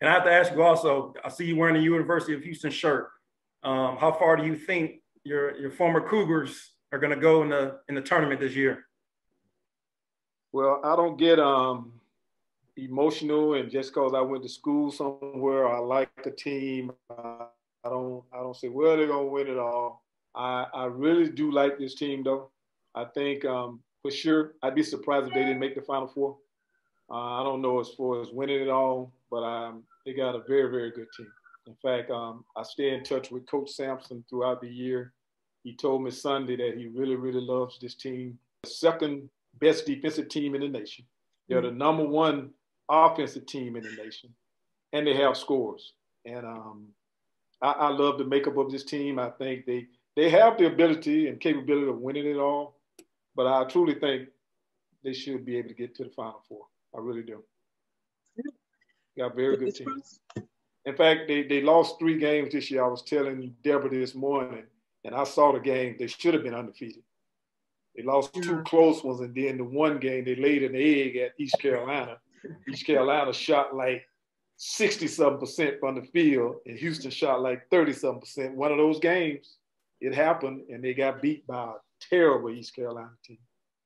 [0.00, 2.70] And I have to ask you also, I see you wearing the University of Houston
[2.70, 3.08] shirt.
[3.62, 7.50] Um, how far do you think your, your former Cougars are going to go in
[7.50, 8.86] the, in the tournament this year?
[10.50, 11.92] Well, I don't get um,
[12.76, 16.92] emotional, and just because I went to school somewhere, I like the team.
[17.08, 17.46] Uh,
[17.84, 20.04] I don't, I don't say, well, they're going to win it all.
[20.34, 22.50] I, I really do like this team, though.
[22.94, 26.36] I think um, for sure, I'd be surprised if they didn't make the Final Four.
[27.10, 30.42] Uh, I don't know as far as winning it all, but um, they got a
[30.46, 31.30] very, very good team.
[31.66, 35.12] In fact, um, I stay in touch with Coach Sampson throughout the year.
[35.62, 38.38] He told me Sunday that he really, really loves this team.
[38.64, 39.28] The second
[39.60, 41.04] best defensive team in the nation.
[41.48, 42.50] They're the number one
[42.88, 44.30] offensive team in the nation,
[44.92, 45.92] and they have scores.
[46.24, 46.86] And um,
[47.60, 49.18] I, I, love the makeup of this team.
[49.18, 49.86] I think they
[50.16, 52.76] they have the ability and capability of winning it all,
[53.34, 54.28] but I truly think
[55.02, 56.66] they should be able to get to the Final Four.
[56.94, 57.42] I really do.
[59.16, 60.02] Got very good team.
[60.84, 62.84] In fact, they, they lost three games this year.
[62.84, 64.64] I was telling Deborah this morning,
[65.04, 65.96] and I saw the game.
[65.98, 67.02] They should have been undefeated.
[67.94, 68.62] They lost two mm-hmm.
[68.62, 72.18] close ones, and then the one game they laid an egg at East Carolina.
[72.68, 74.02] East Carolina shot like
[74.56, 78.56] 60 something percent from the field, and Houston shot like 30 something percent.
[78.56, 79.56] One of those games,
[80.00, 81.74] it happened, and they got beat by
[82.08, 83.38] terrible East Carolina team.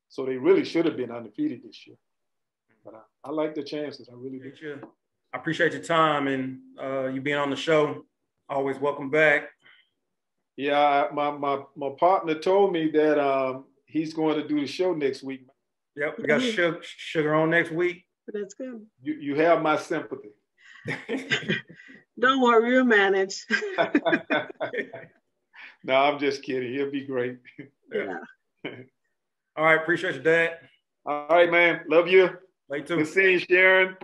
[0.09, 1.97] So they really should have been undefeated this year.
[2.85, 4.09] But I, I like the chances.
[4.09, 4.81] I really do.
[5.33, 8.05] I appreciate your time and uh, you being on the show.
[8.49, 9.49] Always welcome back.
[10.57, 14.95] Yeah, my my my partner told me that um, he's going to do the show
[14.95, 15.47] next week.
[15.97, 18.07] Yep, we got sugar, sugar on next week.
[18.29, 18.87] That's good.
[19.03, 20.31] You you have my sympathy.
[22.19, 23.45] Don't worry, we'll manage.
[25.85, 26.73] no, I'm just kidding.
[26.73, 27.39] He'll be great.
[27.93, 28.19] Yeah.
[29.57, 30.59] All right, appreciate you, Dad.
[31.05, 31.83] All right, man.
[31.89, 32.31] Love you.
[32.69, 32.97] Late too.
[32.97, 33.97] Good seeing you, Sharon.